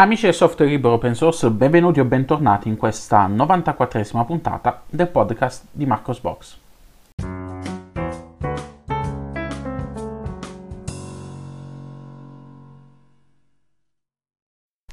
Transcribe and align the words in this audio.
Amici 0.00 0.26
del 0.26 0.34
software 0.34 0.70
libero 0.70 0.94
open 0.94 1.16
source, 1.16 1.50
benvenuti 1.50 1.98
o 1.98 2.04
bentornati 2.04 2.68
in 2.68 2.76
questa 2.76 3.26
94esima 3.26 4.24
puntata 4.24 4.84
del 4.88 5.08
podcast 5.08 5.64
di 5.72 5.86
Marcosbox. 5.86 6.56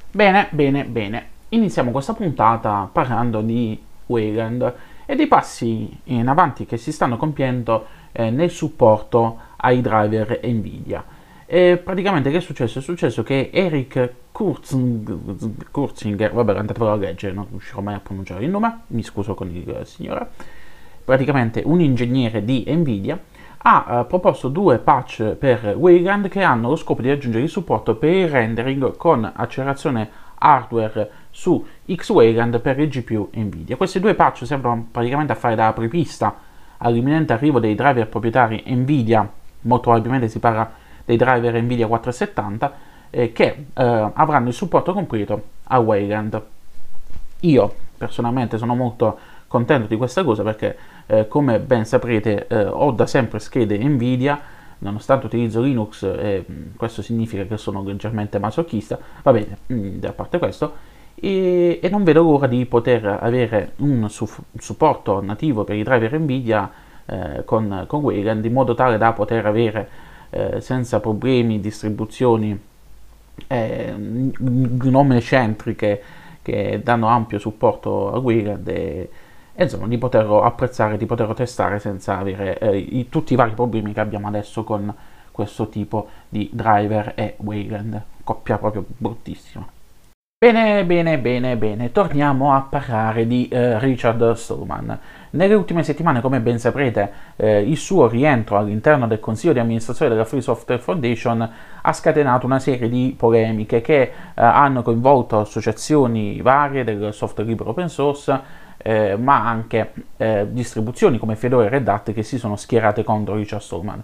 Bene, 0.10 0.48
bene, 0.50 0.86
bene. 0.86 1.28
Iniziamo 1.50 1.92
questa 1.92 2.16
puntata 2.16 2.90
parlando 2.92 3.42
di 3.42 3.80
Wayland 4.08 4.74
e 5.06 5.16
dei 5.16 5.28
passi 5.28 6.00
in 6.06 6.28
avanti 6.28 6.66
che 6.66 6.78
si 6.78 6.92
stanno 6.92 7.18
compiendo 7.18 7.86
eh, 8.12 8.32
nel 8.32 8.50
supporto 8.50 9.38
ai 9.58 9.82
driver 9.82 10.40
Nvidia. 10.44 11.06
E 11.46 11.78
praticamente 11.78 12.32
che 12.32 12.38
è 12.38 12.42
successo? 12.42 12.80
È 12.80 12.82
successo 12.82 13.22
che 13.22 13.52
Eric 13.54 14.24
Kurzinger, 15.72 16.34
vabbè 16.34 16.58
andatevelo 16.58 16.92
a 16.92 16.96
leggere, 16.98 17.34
non 17.34 17.48
riuscirò 17.50 17.80
mai 17.80 17.96
a 17.96 18.02
pronunciare 18.02 18.44
il 18.44 18.50
nome, 18.50 18.80
mi 18.88 19.02
scuso 19.02 19.34
con 19.34 19.48
il 19.48 19.82
signore, 19.86 20.28
praticamente 21.06 21.62
un 21.64 21.80
ingegnere 21.80 22.44
di 22.44 22.66
Nvidia, 22.68 23.18
ha 23.60 24.02
uh, 24.02 24.08
proposto 24.08 24.50
due 24.50 24.78
patch 24.80 25.36
per 25.36 25.76
Wayland 25.78 26.28
che 26.28 26.44
hanno 26.44 26.68
lo 26.68 26.76
scopo 26.76 27.02
di 27.02 27.10
aggiungere 27.10 27.46
il 27.46 27.50
supporto 27.50 27.96
per 27.96 28.10
il 28.14 28.28
rendering 28.28 28.98
con 28.98 29.32
accelerazione 29.34 30.10
hardware 30.38 31.10
su 31.32 31.66
X-Wayland 31.90 32.60
per 32.60 32.78
il 32.78 32.90
GPU 32.90 33.30
Nvidia. 33.34 33.78
Questi 33.78 34.02
due 34.02 34.16
patch 34.16 34.46
servono 34.46 34.86
praticamente 34.92 35.32
a 35.32 35.36
fare 35.36 35.56
da 35.56 35.68
apripista 35.68 36.36
all'imminente 36.80 37.32
arrivo 37.32 37.60
dei 37.60 37.74
driver 37.74 38.10
proprietari 38.10 38.66
Nvidia, 38.68 39.32
molto 39.62 39.84
probabilmente 39.84 40.28
si 40.28 40.40
parla 40.40 40.70
dei 41.06 41.16
driver 41.16 41.54
Nvidia 41.62 41.88
470 41.88 42.95
eh, 43.16 43.32
che 43.32 43.68
eh, 43.74 44.12
avranno 44.14 44.50
il 44.50 44.54
supporto 44.54 44.92
completo 44.92 45.44
a 45.64 45.80
Wayland. 45.80 46.42
Io 47.42 47.74
personalmente 47.98 48.58
sono 48.58 48.76
molto 48.76 49.18
contento 49.48 49.88
di 49.88 49.96
questa 49.96 50.24
cosa 50.24 50.44
perché 50.44 50.78
eh, 51.06 51.28
come 51.30 51.60
ben 51.60 51.86
saprete 51.86 52.48
eh, 52.48 52.66
ho 52.66 52.92
da 52.92 53.06
sempre 53.06 53.40
schede 53.40 53.78
Nvidia 53.78 54.54
nonostante 54.80 55.28
utilizzo 55.28 55.62
Linux 55.62 56.04
e 56.04 56.46
questo 56.76 57.02
significa 57.02 57.46
che 57.46 57.58
sono 57.58 57.82
leggermente 57.82 58.38
masochista 58.38 59.00
va 59.24 59.32
bene 59.32 59.58
mh, 59.68 60.06
a 60.06 60.12
parte 60.12 60.38
questo 60.38 60.74
e, 61.16 61.80
e, 61.82 61.90
non 61.90 62.04
vedo 62.04 62.22
l'ora 62.22 62.48
di 62.48 62.66
poter 62.66 63.06
avere 63.22 63.74
un 63.78 64.10
su- 64.10 64.28
supporto 64.58 65.22
nativo 65.22 65.64
per 65.64 65.78
i 65.78 65.84
driver 65.84 66.20
Nvidia 66.20 66.70
eh, 67.06 67.44
con, 67.46 67.86
con 67.88 68.02
Wayland 68.02 68.44
in 68.44 68.52
modo 68.52 68.74
tale 68.74 68.98
da 68.98 69.14
poter 69.14 69.46
avere 69.46 69.90
eh, 70.32 70.60
senza 70.60 71.00
problemi 71.00 71.62
distribuzioni 71.62 72.60
eh, 73.48 73.94
gnome 73.96 75.22
centriche 75.22 76.02
che 76.42 76.82
danno 76.84 77.08
ampio 77.08 77.40
supporto 77.40 78.14
a 78.14 78.20
Wayland 78.20 78.68
e, 78.68 79.10
e, 79.54 79.64
insomma 79.64 79.88
di 79.88 79.98
poterlo 79.98 80.44
apprezzare, 80.44 80.98
di 80.98 81.06
poterlo 81.06 81.34
testare 81.34 81.80
senza 81.80 82.20
avere 82.20 82.60
eh, 82.60 82.78
i, 82.78 83.10
tutti 83.10 83.34
i 83.34 83.36
vari 83.36 83.54
problemi 83.54 83.94
che 83.94 84.00
abbiamo 84.00 84.28
adesso 84.28 84.64
con 84.64 84.94
questo 85.32 85.70
tipo 85.70 86.08
di 86.30 86.50
driver 86.54 87.14
e 87.16 87.36
Wayland, 87.38 88.02
coppia 88.24 88.58
proprio 88.58 88.86
bruttissima. 88.88 89.68
Bene, 90.46 90.86
bene, 90.86 91.18
bene, 91.18 91.58
bene, 91.58 91.92
torniamo 91.92 92.54
a 92.54 92.62
parlare 92.62 93.26
di 93.26 93.48
eh, 93.48 93.80
Richard 93.80 94.34
Stallman. 94.34 94.96
Nelle 95.32 95.56
ultime 95.56 95.82
settimane, 95.82 96.22
come 96.22 96.40
ben 96.40 96.60
saprete, 96.60 97.12
eh, 97.36 97.62
il 97.62 97.78
suo 97.78 98.08
rientro 98.08 98.56
all'interno 98.56 99.08
del 99.08 99.20
consiglio 99.20 99.54
di 99.54 99.60
amministrazione 99.60 100.12
della 100.12 100.24
Free 100.24 100.42
Software 100.42 100.80
Foundation 100.80 101.52
ha 101.82 101.94
scatenato 101.94 102.46
una 102.46 102.60
serie 102.60 102.90
di 102.90 103.16
polemiche 103.18 103.82
che 103.82 104.02
eh, 104.02 104.12
hanno 104.36 104.84
coinvolto 104.84 105.40
associazioni 105.40 106.40
varie 106.42 106.84
del 106.84 107.12
software 107.12 107.50
libero 107.50 107.72
open 107.72 107.90
source, 107.90 108.40
eh, 108.78 109.16
ma 109.16 109.48
anche 109.48 109.94
eh, 110.18 110.46
distribuzioni 110.52 111.18
come 111.18 111.36
Fedora 111.36 111.66
e 111.66 111.70
Red 111.70 111.88
Hat 111.88 112.14
che 112.14 112.22
si 112.22 112.38
sono 112.38 112.56
schierate 112.56 113.04
contro 113.04 113.34
Richard 113.34 113.64
Stallman. 113.64 114.04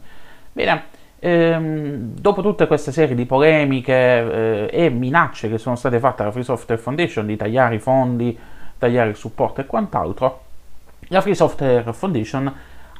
Bene, 0.53 0.85
Ehm, 1.23 2.15
dopo 2.19 2.41
tutta 2.41 2.65
questa 2.65 2.91
serie 2.91 3.13
di 3.13 3.27
polemiche 3.27 3.93
eh, 3.93 4.69
e 4.71 4.89
minacce 4.89 5.49
che 5.49 5.59
sono 5.59 5.75
state 5.75 5.99
fatte 5.99 6.23
alla 6.23 6.31
Free 6.31 6.43
Software 6.43 6.81
Foundation 6.81 7.27
di 7.27 7.35
tagliare 7.35 7.75
i 7.75 7.79
fondi, 7.79 8.35
tagliare 8.79 9.11
il 9.11 9.15
supporto 9.15 9.61
e 9.61 9.67
quant'altro, 9.67 10.41
la 11.09 11.21
Free 11.21 11.35
Software 11.35 11.93
Foundation 11.93 12.51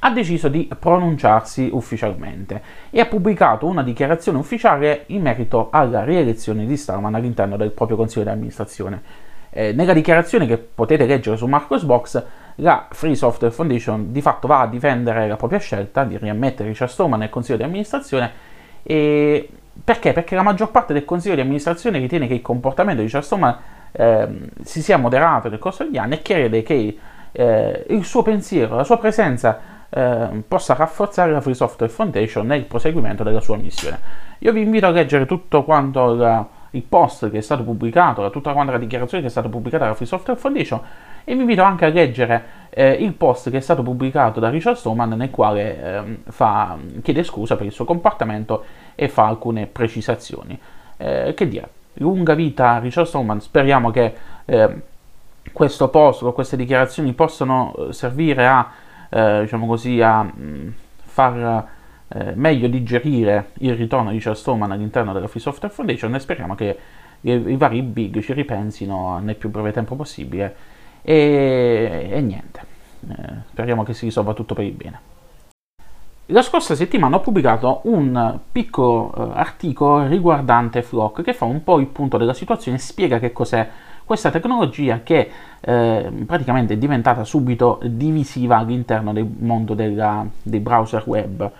ha 0.04 0.12
deciso 0.12 0.50
di 0.50 0.70
pronunciarsi 0.78 1.68
ufficialmente 1.72 2.62
e 2.92 3.00
ha 3.00 3.08
pubblicato 3.08 3.66
una 3.66 3.82
dichiarazione 3.82 4.38
ufficiale 4.38 5.06
in 5.08 5.24
merito 5.24 5.70
alla 5.72 6.04
rielezione 6.04 6.68
di 6.68 6.78
Stallman 6.78 7.16
all'interno 7.16 7.58
del 7.58 7.72
proprio 7.72 7.98
consiglio 7.98 8.26
di 8.26 8.30
amministrazione. 8.30 9.02
Eh, 9.50 9.74
nella 9.74 9.94
dichiarazione 9.94 10.46
che 10.46 10.60
potete 10.60 11.08
leggere 11.08 11.38
su 11.38 11.48
Marcosbox, 11.48 12.24
la 12.56 12.88
Free 12.90 13.16
Software 13.16 13.54
Foundation 13.54 14.12
di 14.12 14.22
fatto 14.22 14.48
va 14.48 14.62
a 14.62 14.68
difendere 14.68 15.28
la 15.28 15.36
propria 15.36 15.60
scelta 15.60 16.04
di 16.04 16.18
riammettere 16.18 16.70
Richard 16.70 16.92
Stallman 16.92 17.20
nel 17.20 17.30
consiglio 17.30 17.58
di 17.58 17.64
amministrazione 17.64 18.32
e 18.84 19.50
perché? 19.84 20.14
Perché 20.14 20.36
la 20.36 20.44
maggior 20.44 20.70
parte 20.70 20.94
del 20.94 21.06
consiglio 21.06 21.36
di 21.36 21.42
amministrazione 21.42 21.98
ritiene 21.98 22.28
che 22.28 22.34
il 22.34 22.42
comportamento 22.42 23.00
di 23.00 23.06
Richard 23.06 23.24
Stallman 23.24 23.58
eh, 23.92 24.28
si 24.64 24.82
sia 24.82 24.98
moderato 24.98 25.50
nel 25.50 25.60
corso 25.60 25.84
degli 25.84 25.98
anni 25.98 26.16
e 26.16 26.22
crede 26.22 26.62
che 26.62 26.98
eh, 27.32 27.86
il 27.90 28.04
suo 28.04 28.22
pensiero, 28.22 28.76
la 28.76 28.84
sua 28.84 28.98
presenza 28.98 29.60
eh, 29.90 30.44
possa 30.48 30.74
rafforzare 30.74 31.32
la 31.32 31.42
Free 31.42 31.54
Software 31.54 31.92
Foundation 31.92 32.46
nel 32.46 32.66
proseguimento 32.66 33.24
della 33.24 33.42
sua 33.42 33.58
missione. 33.58 34.00
Io 34.40 34.52
vi 34.52 34.62
invito 34.62 34.88
a 34.88 34.90
leggere 34.90 35.26
tutto 35.26 35.64
quanto 35.64 36.14
la, 36.16 36.48
il 36.72 36.84
post 36.84 37.30
che 37.30 37.38
è 37.38 37.42
stato 37.42 37.64
pubblicato, 37.64 38.30
tutta 38.30 38.54
la 38.54 38.78
dichiarazione 38.78 39.22
che 39.22 39.30
è 39.30 39.32
stata 39.32 39.50
pubblicata 39.50 39.84
dalla 39.84 39.96
Free 39.96 40.08
Software 40.08 40.40
Foundation 40.40 40.82
e 41.24 41.34
vi 41.34 41.42
invito 41.42 41.62
anche 41.64 41.86
a 41.86 41.90
leggere 41.90 42.44
eh, 42.70 42.92
il 42.92 43.14
post 43.14 43.50
che 43.50 43.58
è 43.58 43.62
stato 43.62 43.84
pubblicato 43.84 44.40
da 44.40 44.50
Richard 44.50 44.78
Stallman 44.78 45.10
nel 45.10 45.30
quale 45.30 45.84
eh, 45.84 46.18
fa, 46.30 46.78
chiede 47.02 47.24
scusa 47.24 47.56
per 47.56 47.66
il 47.66 47.72
suo 47.72 47.86
comportamento 47.86 48.64
e 48.96 49.10
fa 49.10 49.28
alcune 49.28 49.68
precisazioni. 49.68 50.58
Eh, 50.98 51.34
che 51.36 51.48
dire, 51.48 51.70
lunga 51.96 52.34
vita 52.34 52.72
a 52.72 52.80
Richard 52.80 53.08
Stallman, 53.08 53.42
speriamo 53.42 53.92
che 53.92 54.14
eh, 54.46 54.82
questo 55.52 55.90
post 55.90 56.24
o 56.24 56.34
queste 56.34 56.56
dichiarazioni 56.56 57.14
possano 57.14 57.74
eh, 57.76 57.94
servire 57.94 58.48
a, 58.48 58.72
eh, 59.10 59.42
diciamo 59.42 59.68
così, 59.68 60.02
a 60.02 60.24
mh, 60.24 60.32
mm, 60.40 60.70
far 62.12 62.36
meglio 62.36 62.68
digerire 62.68 63.52
il 63.60 63.76
ritorno 63.76 64.10
di 64.10 64.18
Richard 64.18 64.36
Stallman 64.36 64.72
all'interno 64.72 65.14
della 65.14 65.28
Free 65.28 65.42
Software 65.42 65.74
Foundation 65.74 66.14
e 66.14 66.20
speriamo 66.20 66.56
che 66.56 66.78
i, 67.22 67.32
i 67.32 67.56
vari 67.56 67.82
big 67.82 68.20
ci 68.22 68.34
ripensino 68.34 69.20
nel 69.20 69.36
più 69.36 69.50
breve 69.50 69.72
tempo 69.72 69.96
possibile 69.96 70.56
e, 71.02 72.10
e 72.12 72.22
niente, 72.22 72.62
eh, 73.10 73.16
speriamo 73.50 73.84
che 73.84 73.94
si 73.94 74.06
risolva 74.06 74.34
tutto 74.34 74.54
per 74.54 74.66
il 74.66 74.74
bene. 74.74 75.00
La 76.28 76.42
scorsa 76.42 76.76
settimana 76.76 77.18
ho 77.18 77.20
pubblicato 77.20 77.82
un 77.86 78.40
piccolo 78.52 79.14
eh, 79.14 79.38
articolo 79.38 80.08
riguardante 80.08 80.82
Flock 80.82 81.24
che 81.24 81.34
fa 81.34 81.46
un 81.46 81.64
po' 81.64 81.80
il 81.80 81.88
punto 81.88 82.18
della 82.18 82.34
situazione 82.34 82.78
e 82.78 82.80
spiega 82.80 83.20
che 83.20 83.34
cos'è 83.34 83.68
questa 84.06 84.32
tecnologia 84.32 85.02
che 85.04 85.30
eh, 85.60 86.12
praticamente 86.26 86.74
è 86.74 86.78
diventata 86.78 87.24
subito 87.24 87.80
divisiva 87.84 88.58
all'interno 88.58 89.14
del 89.14 89.30
mondo 89.40 89.74
della, 89.74 90.26
dei 90.42 90.60
browser 90.60 91.04
web. 91.06 91.52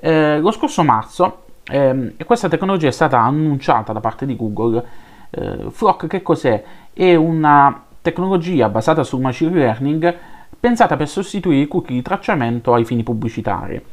Eh, 0.00 0.38
lo 0.40 0.50
scorso 0.50 0.82
marzo 0.82 1.44
eh, 1.68 2.14
questa 2.24 2.48
tecnologia 2.48 2.88
è 2.88 2.92
stata 2.92 3.18
annunciata 3.20 3.92
da 3.92 4.00
parte 4.00 4.24
di 4.24 4.36
Google. 4.36 4.84
Eh, 5.30 5.66
Flock 5.70 6.06
che 6.06 6.22
cos'è? 6.22 6.62
È 6.92 7.14
una 7.14 7.82
tecnologia 8.00 8.68
basata 8.68 9.02
sul 9.02 9.20
machine 9.20 9.52
learning 9.52 10.16
pensata 10.58 10.96
per 10.96 11.08
sostituire 11.08 11.62
i 11.62 11.68
cookie 11.68 11.96
di 11.96 12.02
tracciamento 12.02 12.72
ai 12.72 12.84
fini 12.84 13.02
pubblicitari. 13.02 13.84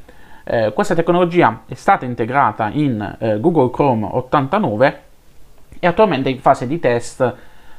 Eh, 0.43 0.71
questa 0.73 0.93
tecnologia 0.93 1.63
è 1.65 1.73
stata 1.73 2.05
integrata 2.05 2.69
in 2.71 3.17
eh, 3.19 3.39
Google 3.39 3.71
Chrome 3.71 4.07
89 4.11 5.01
e 5.79 5.87
attualmente 5.87 6.29
è 6.29 6.33
in 6.33 6.39
fase 6.39 6.67
di 6.67 6.79
test 6.79 7.35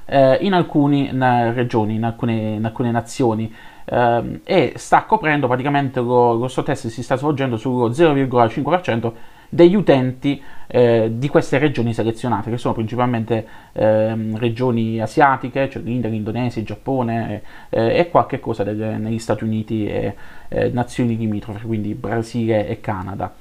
eh, 0.06 0.38
in 0.40 0.52
alcune 0.52 1.10
regioni, 1.52 1.94
in 1.94 2.04
alcune, 2.04 2.54
in 2.54 2.64
alcune 2.64 2.90
nazioni 2.90 3.52
eh, 3.84 4.40
e 4.44 4.72
sta 4.76 5.04
coprendo 5.04 5.46
praticamente 5.46 6.00
lo, 6.00 6.46
suo 6.48 6.62
test 6.62 6.88
si 6.88 7.02
sta 7.02 7.16
svolgendo 7.16 7.56
sullo 7.56 7.90
0,5% 7.90 9.12
degli 9.48 9.76
utenti 9.76 10.42
eh, 10.66 11.12
di 11.14 11.28
queste 11.28 11.58
regioni 11.58 11.94
selezionate, 11.94 12.50
che 12.50 12.56
sono 12.56 12.74
principalmente 12.74 13.46
eh, 13.72 14.36
regioni 14.36 15.00
asiatiche, 15.00 15.70
cioè 15.70 15.82
l'India, 15.82 16.10
l'Indonesia, 16.10 16.60
il 16.60 16.66
Giappone 16.66 17.42
eh, 17.68 17.98
e 17.98 18.10
qualche 18.10 18.40
cosa 18.40 18.64
delle, 18.64 18.96
negli 18.96 19.20
Stati 19.20 19.44
Uniti 19.44 19.86
e 19.86 20.16
eh, 20.48 20.70
nazioni 20.70 21.16
limitrofe, 21.16 21.64
quindi 21.66 21.94
Brasile 21.94 22.66
e 22.66 22.80
Canada. 22.80 23.32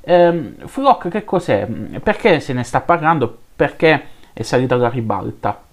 Ehm, 0.00 0.66
Flock 0.66 1.08
che 1.08 1.24
cos'è? 1.24 1.66
Perché 1.66 2.40
se 2.40 2.54
ne 2.54 2.62
sta 2.62 2.80
parlando? 2.80 3.36
Perché 3.54 4.02
è 4.32 4.40
salita 4.40 4.76
alla 4.76 4.88
ribalta? 4.88 5.68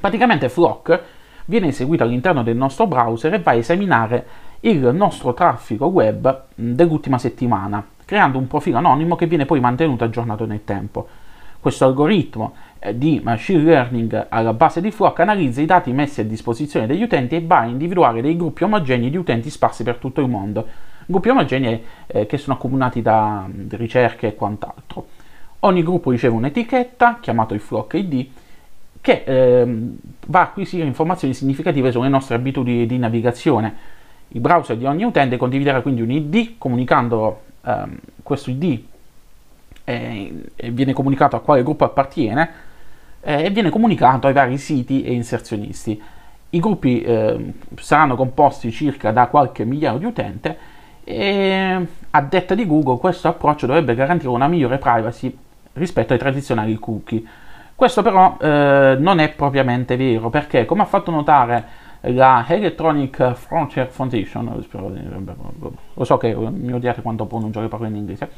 Praticamente 0.00 0.48
Flock 0.48 1.02
viene 1.46 1.68
eseguito 1.68 2.02
all'interno 2.02 2.42
del 2.42 2.56
nostro 2.56 2.86
browser 2.86 3.34
e 3.34 3.40
va 3.40 3.52
a 3.52 3.54
esaminare 3.54 4.26
il 4.60 4.78
nostro 4.94 5.34
traffico 5.34 5.86
web 5.86 6.44
dell'ultima 6.54 7.18
settimana 7.18 7.84
creando 8.04 8.38
un 8.38 8.46
profilo 8.46 8.78
anonimo 8.78 9.16
che 9.16 9.26
viene 9.26 9.46
poi 9.46 9.60
mantenuto 9.60 10.04
aggiornato 10.04 10.46
nel 10.46 10.64
tempo. 10.64 11.08
Questo 11.60 11.86
algoritmo 11.86 12.54
eh, 12.78 12.96
di 12.96 13.20
machine 13.24 13.62
learning 13.62 14.26
alla 14.28 14.52
base 14.52 14.82
di 14.82 14.90
Flock 14.90 15.20
analizza 15.20 15.62
i 15.62 15.66
dati 15.66 15.92
messi 15.92 16.20
a 16.20 16.24
disposizione 16.24 16.86
degli 16.86 17.02
utenti 17.02 17.36
e 17.36 17.44
va 17.44 17.60
a 17.60 17.64
individuare 17.64 18.20
dei 18.20 18.36
gruppi 18.36 18.64
omogenei 18.64 19.08
di 19.08 19.16
utenti 19.16 19.48
sparsi 19.48 19.82
per 19.82 19.96
tutto 19.96 20.20
il 20.20 20.28
mondo. 20.28 20.66
Gruppi 21.06 21.30
omogenei 21.30 21.82
eh, 22.06 22.26
che 22.26 22.36
sono 22.36 22.56
accomunati 22.56 23.00
da, 23.00 23.46
da 23.48 23.76
ricerche 23.78 24.28
e 24.28 24.34
quant'altro. 24.34 25.06
Ogni 25.60 25.82
gruppo 25.82 26.10
riceve 26.10 26.34
un'etichetta, 26.34 27.18
chiamato 27.20 27.54
il 27.54 27.60
Flock 27.60 27.94
ID, 27.94 28.28
che 29.04 29.22
ehm, 29.26 29.96
va 30.28 30.40
a 30.40 30.42
acquisire 30.44 30.86
informazioni 30.86 31.34
significative 31.34 31.92
sulle 31.92 32.08
nostre 32.08 32.36
abitudini 32.36 32.86
di 32.86 32.96
navigazione. 32.96 33.74
Il 34.28 34.40
browser 34.40 34.78
di 34.78 34.86
ogni 34.86 35.04
utente 35.04 35.36
condividerà 35.36 35.82
quindi 35.82 36.00
un 36.00 36.10
ID, 36.10 36.54
comunicando 36.56 37.42
ehm, 37.66 37.98
questo 38.22 38.48
ID 38.48 38.82
eh, 39.84 40.32
viene 40.70 40.94
comunicato 40.94 41.36
a 41.36 41.40
quale 41.40 41.62
gruppo 41.62 41.84
appartiene 41.84 42.50
eh, 43.20 43.44
e 43.44 43.50
viene 43.50 43.68
comunicato 43.68 44.26
ai 44.26 44.32
vari 44.32 44.56
siti 44.56 45.02
e 45.02 45.12
inserzionisti. 45.12 46.00
I 46.48 46.58
gruppi 46.58 47.02
eh, 47.02 47.52
saranno 47.74 48.16
composti 48.16 48.70
circa 48.72 49.10
da 49.10 49.26
qualche 49.26 49.66
migliaio 49.66 49.98
di 49.98 50.06
utenti 50.06 50.54
e 51.04 51.86
a 52.08 52.22
detta 52.22 52.54
di 52.54 52.66
Google 52.66 52.96
questo 52.96 53.28
approccio 53.28 53.66
dovrebbe 53.66 53.94
garantire 53.94 54.30
una 54.30 54.48
migliore 54.48 54.78
privacy 54.78 55.36
rispetto 55.74 56.14
ai 56.14 56.18
tradizionali 56.18 56.74
cookie. 56.76 57.42
Questo 57.76 58.02
però 58.02 58.36
eh, 58.40 58.96
non 58.98 59.18
è 59.18 59.30
propriamente 59.30 59.96
vero 59.96 60.30
perché, 60.30 60.64
come 60.64 60.82
ha 60.82 60.86
fatto 60.86 61.10
notare 61.10 61.82
la 62.02 62.44
Electronic 62.46 63.32
Frontier 63.32 63.88
Foundation, 63.88 64.62
spero, 64.62 64.92
lo 65.94 66.04
so 66.04 66.16
che 66.16 66.34
mi 66.34 66.72
odiate 66.72 67.02
quando 67.02 67.26
pronuncio 67.26 67.60
le 67.60 67.68
parole 67.68 67.88
in 67.88 67.96
inglese, 67.96 68.30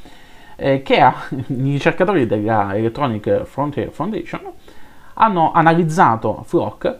eh, 0.56 0.82
che 0.82 1.00
ha, 1.00 1.14
i 1.28 1.72
ricercatori 1.72 2.26
della 2.26 2.76
Electronic 2.76 3.42
Frontier 3.42 3.90
Foundation 3.90 4.40
hanno 5.14 5.52
analizzato 5.52 6.42
Flock 6.44 6.98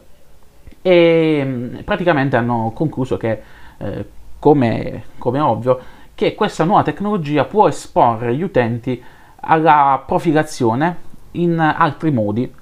e 0.82 1.42
mm, 1.44 1.76
praticamente 1.84 2.36
hanno 2.36 2.72
concluso 2.74 3.16
che, 3.16 3.42
eh, 3.78 4.08
come, 4.38 5.04
come 5.18 5.40
ovvio, 5.40 5.80
che 6.14 6.34
questa 6.34 6.64
nuova 6.64 6.82
tecnologia 6.82 7.44
può 7.44 7.68
esporre 7.68 8.34
gli 8.34 8.42
utenti 8.42 9.02
alla 9.40 10.02
profilazione 10.06 11.04
in 11.32 11.58
altri 11.58 12.10
modi. 12.10 12.52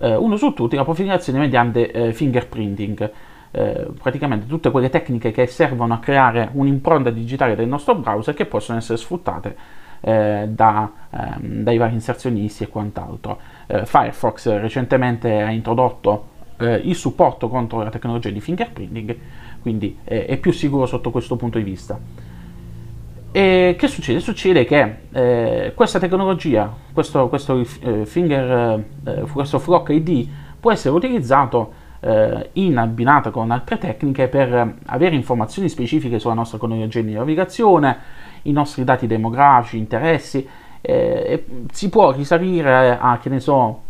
Eh, 0.00 0.14
uno 0.16 0.36
su 0.36 0.52
tutti 0.52 0.76
la 0.76 0.84
profilazione 0.84 1.38
mediante 1.38 1.90
eh, 1.90 2.12
fingerprinting. 2.12 3.10
Eh, 3.54 3.88
praticamente 4.00 4.46
tutte 4.46 4.70
quelle 4.70 4.88
tecniche 4.88 5.30
che 5.30 5.46
servono 5.46 5.92
a 5.94 5.98
creare 5.98 6.48
un'impronta 6.52 7.10
digitale 7.10 7.54
del 7.54 7.68
nostro 7.68 7.94
browser 7.94 8.32
che 8.32 8.46
possono 8.46 8.78
essere 8.78 8.96
sfruttate 8.96 9.56
eh, 10.00 10.48
da, 10.48 10.90
ehm, 11.10 11.62
dai 11.62 11.76
vari 11.76 11.92
inserzionisti 11.92 12.64
e 12.64 12.68
quant'altro. 12.68 13.38
Eh, 13.66 13.84
Firefox 13.84 14.58
recentemente 14.58 15.42
ha 15.42 15.50
introdotto 15.50 16.28
eh, 16.58 16.76
il 16.76 16.94
supporto 16.94 17.48
contro 17.48 17.82
la 17.82 17.90
tecnologia 17.90 18.30
di 18.30 18.40
fingerprinting, 18.40 19.16
quindi 19.60 19.98
è 20.02 20.36
più 20.38 20.50
sicuro 20.50 20.86
sotto 20.86 21.10
questo 21.10 21.36
punto 21.36 21.58
di 21.58 21.64
vista. 21.64 21.98
E 23.34 23.76
che 23.78 23.88
succede? 23.88 24.20
Succede 24.20 24.66
che 24.66 24.96
eh, 25.10 25.72
questa 25.74 25.98
tecnologia, 25.98 26.70
questo, 26.92 27.28
questo, 27.28 27.64
eh, 27.80 28.04
finger, 28.04 28.84
eh, 29.04 29.20
questo 29.32 29.58
Flock 29.58 29.88
ID, 29.88 30.28
può 30.60 30.70
essere 30.70 30.94
utilizzato 30.94 31.72
eh, 32.00 32.50
in 32.54 32.76
abbinata 32.76 33.30
con 33.30 33.50
altre 33.50 33.78
tecniche 33.78 34.28
per 34.28 34.74
avere 34.84 35.14
informazioni 35.14 35.70
specifiche 35.70 36.18
sulla 36.18 36.34
nostra 36.34 36.58
cronologia 36.58 37.00
di 37.00 37.14
navigazione, 37.14 37.96
i 38.42 38.52
nostri 38.52 38.84
dati 38.84 39.06
demografici, 39.06 39.78
interessi, 39.78 40.46
eh, 40.82 41.44
si 41.72 41.88
può 41.88 42.12
risalire 42.12 42.98
a, 43.00 43.18
che 43.18 43.30
ne 43.30 43.40
so, 43.40 43.80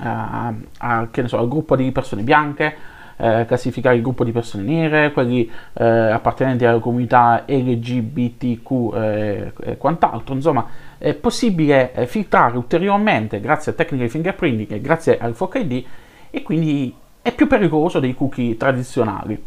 a, 0.00 0.52
a, 0.78 1.08
che 1.10 1.22
ne 1.22 1.28
so, 1.28 1.38
al 1.38 1.48
gruppo 1.48 1.76
di 1.76 1.90
persone 1.92 2.20
bianche, 2.20 2.76
eh, 3.16 3.44
classificare 3.46 3.96
il 3.96 4.02
gruppo 4.02 4.24
di 4.24 4.32
persone 4.32 4.64
nere, 4.64 5.12
quelli 5.12 5.50
eh, 5.74 5.84
appartenenti 5.84 6.64
alla 6.64 6.78
comunità 6.78 7.44
LGBTQ 7.46 8.70
eh, 8.94 9.52
e 9.62 9.76
quant'altro. 9.76 10.34
Insomma, 10.34 10.66
è 10.98 11.14
possibile 11.14 11.92
eh, 11.92 12.06
filtrare 12.06 12.56
ulteriormente 12.56 13.40
grazie 13.40 13.72
a 13.72 13.74
tecniche 13.74 14.04
di 14.04 14.10
fingerprinting 14.10 14.72
e 14.72 14.80
grazie 14.80 15.18
al 15.18 15.34
FOC 15.34 15.54
ID 15.56 15.84
e 16.30 16.42
quindi 16.42 16.94
è 17.22 17.32
più 17.32 17.46
pericoloso 17.46 18.00
dei 18.00 18.14
cookie 18.14 18.56
tradizionali. 18.56 19.42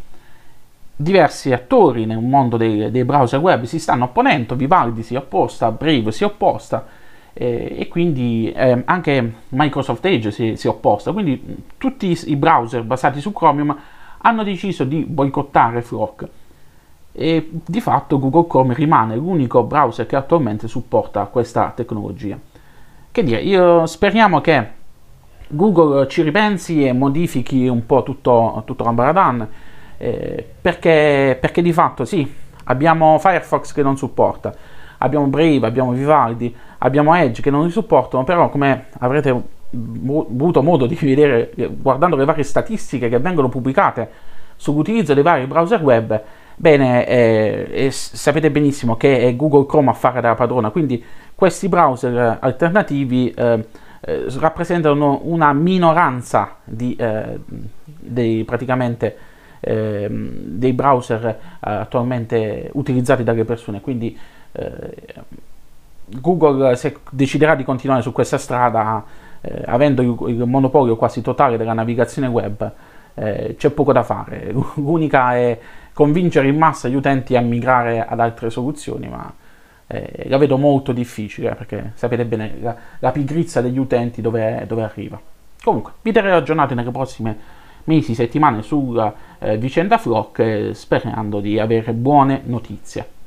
Diversi 0.95 1.53
attori 1.53 2.05
nel 2.05 2.19
mondo 2.19 2.57
dei, 2.57 2.91
dei 2.91 3.05
browser 3.05 3.39
web 3.39 3.63
si 3.63 3.79
stanno 3.79 4.05
opponendo, 4.05 4.55
Vivaldi 4.55 5.01
si 5.01 5.15
opposta, 5.15 5.71
Brave 5.71 6.11
si 6.11 6.25
opposta, 6.25 6.85
eh, 7.33 7.75
e 7.79 7.87
quindi 7.87 8.51
eh, 8.51 8.81
anche 8.85 9.33
Microsoft 9.49 10.05
Edge 10.05 10.31
si, 10.31 10.55
si, 10.55 10.67
è 10.67 10.69
opposta. 10.69 11.11
Quindi 11.11 11.63
tutti 11.77 12.17
i 12.25 12.35
browser 12.35 12.83
basati 12.83 13.19
su 13.19 13.31
Chromium 13.33 13.75
hanno 14.17 14.43
deciso 14.43 14.83
di 14.83 15.05
boicottare 15.05 15.81
Flock 15.81 16.27
e 17.11 17.49
di 17.51 17.81
fatto 17.81 18.19
Google 18.19 18.47
Chrome 18.47 18.73
rimane 18.73 19.15
l'unico 19.15 19.63
browser 19.63 20.05
che 20.05 20.15
attualmente 20.15 20.67
supporta 20.67 21.25
questa 21.25 21.71
tecnologia. 21.75 22.37
Che 23.11 23.23
dire, 23.23 23.41
io 23.41 23.85
speriamo 23.85 24.41
che 24.41 24.77
Google 25.47 26.07
ci 26.07 26.21
ripensi 26.21 26.85
e 26.85 26.93
modifichi 26.93 27.67
un 27.67 27.85
po' 27.85 28.03
tutto, 28.03 28.61
tutto 28.65 28.83
l'ambaradan 28.83 29.47
eh, 29.97 30.47
perché, 30.61 31.37
perché 31.39 31.61
di 31.61 31.73
fatto 31.73 32.05
sì, 32.05 32.31
abbiamo 32.65 33.17
Firefox 33.19 33.73
che 33.73 33.81
non 33.81 33.97
supporta, 33.97 34.53
abbiamo 34.99 35.25
Brave, 35.27 35.65
abbiamo 35.67 35.91
Vivaldi, 35.91 36.55
abbiamo 36.79 37.15
Edge 37.15 37.41
che 37.41 37.49
non 37.49 37.65
li 37.65 37.71
supportano, 37.71 38.23
però 38.23 38.49
come 38.49 38.85
avrete 38.99 39.29
avuto 39.71 40.63
modo 40.63 40.85
di 40.87 40.95
vedere 40.95 41.51
guardando 41.79 42.15
le 42.15 42.25
varie 42.25 42.43
statistiche 42.43 43.09
che 43.09 43.19
vengono 43.19 43.49
pubblicate 43.49 44.09
sull'utilizzo 44.55 45.13
dei 45.13 45.23
vari 45.23 45.45
browser 45.45 45.81
web, 45.81 46.21
bene, 46.55 47.05
eh, 47.07 47.89
sapete 47.91 48.51
benissimo 48.51 48.97
che 48.97 49.19
è 49.19 49.35
Google 49.35 49.65
Chrome 49.65 49.89
a 49.89 49.93
fare 49.93 50.21
da 50.21 50.35
padrona, 50.35 50.69
quindi 50.69 51.03
questi 51.35 51.69
browser 51.69 52.37
alternativi 52.41 53.31
eh, 53.31 53.65
eh, 54.01 54.25
rappresentano 54.37 55.21
una 55.23 55.53
minoranza 55.53 56.55
di, 56.63 56.95
eh, 56.95 57.39
dei, 57.83 58.43
praticamente, 58.43 59.17
dei 59.59 60.73
browser 60.73 61.25
eh, 61.25 61.37
attualmente 61.59 62.69
utilizzati 62.73 63.23
dalle 63.23 63.45
persone, 63.45 63.81
quindi 63.81 64.17
eh, 64.53 64.93
Google 66.05 66.75
se 66.75 66.97
deciderà 67.11 67.55
di 67.55 67.63
continuare 67.63 68.01
su 68.01 68.11
questa 68.11 68.37
strada, 68.37 69.03
eh, 69.41 69.63
avendo 69.65 70.27
il, 70.27 70.45
monopolio 70.45 70.95
quasi 70.95 71.21
totale 71.21 71.57
della 71.57 71.73
navigazione 71.73 72.27
web, 72.27 72.71
eh, 73.13 73.55
c'è 73.57 73.69
poco 73.69 73.93
da 73.93 74.03
fare. 74.03 74.51
L'unica 74.75 75.35
è 75.35 75.59
convincere 75.93 76.47
in 76.47 76.57
massa 76.57 76.87
gli 76.87 76.95
utenti 76.95 77.35
a 77.35 77.41
migrare 77.41 78.05
ad 78.05 78.19
altre 78.19 78.49
soluzioni, 78.49 79.07
ma 79.07 79.31
eh, 79.87 80.25
la 80.27 80.37
vedo 80.37 80.57
molto 80.57 80.91
difficile 80.91 81.55
perché 81.55 81.91
sapete 81.95 82.25
bene 82.25 82.55
la, 82.59 82.75
la 82.99 83.11
pigrizia 83.11 83.61
degli 83.61 83.77
utenti 83.77 84.21
dove, 84.21 84.63
dove, 84.67 84.83
arriva. 84.83 85.19
Comunque, 85.61 85.93
vi 86.01 86.11
terrò 86.11 86.35
aggiornati 86.35 86.73
nelle 86.73 86.91
prossime 86.91 87.57
mesi, 87.85 88.15
settimane 88.15 88.61
sulla 88.61 89.13
eh, 89.39 89.57
vicenda 89.57 89.97
Flock, 89.97 90.39
eh, 90.39 90.73
sperando 90.73 91.39
di 91.39 91.59
avere 91.59 91.93
buone 91.93 92.41
notizie. 92.45 93.17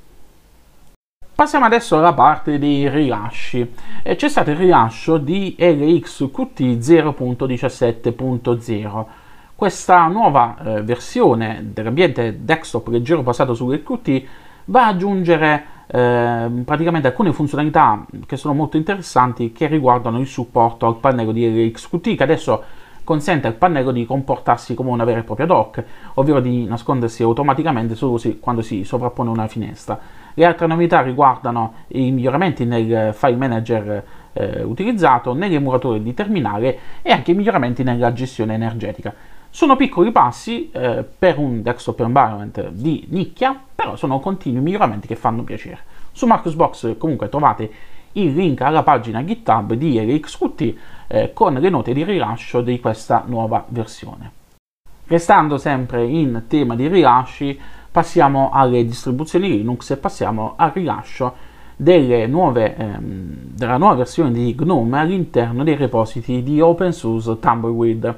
Passiamo 1.35 1.65
adesso 1.65 1.97
alla 1.99 2.13
parte 2.13 2.59
dei 2.59 2.89
rilasci. 2.89 3.73
Eh, 4.03 4.17
c'è 4.17 4.29
stato 4.29 4.51
il 4.51 4.57
rilascio 4.57 5.17
di 5.17 5.57
LXQT 5.59 6.61
0.17.0. 6.61 9.05
Questa 9.57 10.07
nuova 10.07 10.57
eh, 10.63 10.83
versione 10.83 11.71
dell'ambiente 11.73 12.45
desktop 12.45 12.89
leggero 12.89 13.23
basato 13.23 13.55
su 13.55 13.71
LXQT 13.71 14.23
va 14.67 14.87
ad 14.87 14.95
aggiungere 14.95 15.65
eh, 15.87 16.51
praticamente 16.65 17.09
alcune 17.09 17.33
funzionalità 17.33 18.05
che 18.27 18.37
sono 18.37 18.55
molto 18.55 18.77
interessanti 18.77 19.53
che 19.53 19.67
riguardano 19.67 20.21
il 20.21 20.27
supporto 20.27 20.87
al 20.87 20.99
pannello 20.99 21.33
di 21.33 21.69
LXQT 21.69 22.15
che 22.15 22.23
adesso 22.23 22.63
consente 23.05 23.47
al 23.47 23.55
pannello 23.55 23.91
di 23.91 24.05
comportarsi 24.07 24.75
come 24.75 24.91
una 24.91 25.05
vera 25.05 25.21
e 25.21 25.23
propria 25.23 25.47
dock, 25.47 25.85
ovvero 26.15 26.41
di 26.41 26.65
nascondersi 26.65 27.23
automaticamente 27.23 27.95
solo 27.95 28.21
quando 28.41 28.63
si 28.63 28.85
sovrappone 28.85 29.31
una 29.31 29.47
finestra. 29.47 29.99
Le 30.35 30.45
altre 30.45 30.67
novità 30.67 31.01
riguardano 31.03 31.75
i 31.89 32.11
miglioramenti 32.11 32.65
nel 32.65 33.13
file 33.13 33.37
manager 33.37 34.05
eh, 34.33 34.63
utilizzato, 34.63 35.35
negli 35.35 35.55
emulatori 35.55 36.03
di 36.03 36.15
terminale 36.15 36.79
e 37.03 37.13
anche 37.13 37.33
i 37.33 37.35
miglioramenti 37.35 37.83
nella 37.83 38.13
gestione 38.13 38.55
energetica. 38.55 39.15
Sono 39.51 39.77
piccoli 39.77 40.11
passi 40.13 40.71
eh, 40.71 41.05
per 41.19 41.39
un 41.39 41.61
desktop 41.61 42.01
environment 42.01 42.71
di 42.71 43.07
nicchia, 43.11 43.59
però 43.75 43.97
sono 43.97 44.19
continui 44.19 44.63
miglioramenti 44.63 45.07
che 45.07 45.17
fanno 45.17 45.43
piacere. 45.43 45.81
Su 46.13 46.27
Marcusbox 46.27 46.97
comunque 46.97 47.29
trovate 47.29 47.71
il 48.13 48.35
link 48.35 48.61
alla 48.61 48.83
pagina 48.83 49.25
GitHub 49.25 49.75
di 49.75 50.01
LXQT 50.01 50.75
eh, 51.07 51.33
con 51.33 51.55
le 51.55 51.69
note 51.69 51.93
di 51.93 52.05
rilascio 52.05 52.61
di 52.61 52.81
questa 52.81 53.25
nuova 53.27 53.65
versione. 53.69 54.31
Restando 55.07 55.59
sempre 55.59 56.05
in 56.05 56.45
tema 56.49 56.75
di 56.75 56.89
rilasci, 56.89 57.59
passiamo 57.91 58.51
alle 58.53 58.85
distribuzioni 58.85 59.49
Linux 59.49 59.91
e 59.91 59.97
passiamo 59.97 60.55
al 60.57 60.71
rilascio 60.73 61.51
nuove, 61.77 62.77
ehm, 62.77 63.01
della 63.55 63.77
nuova 63.77 63.95
versione 63.95 64.31
di 64.31 64.55
GNOME 64.55 64.99
all'interno 64.99 65.65
dei 65.65 65.75
repositi 65.75 66.43
di 66.43 66.61
OpenSUSE 66.61 67.39
Tumbleweed. 67.39 68.17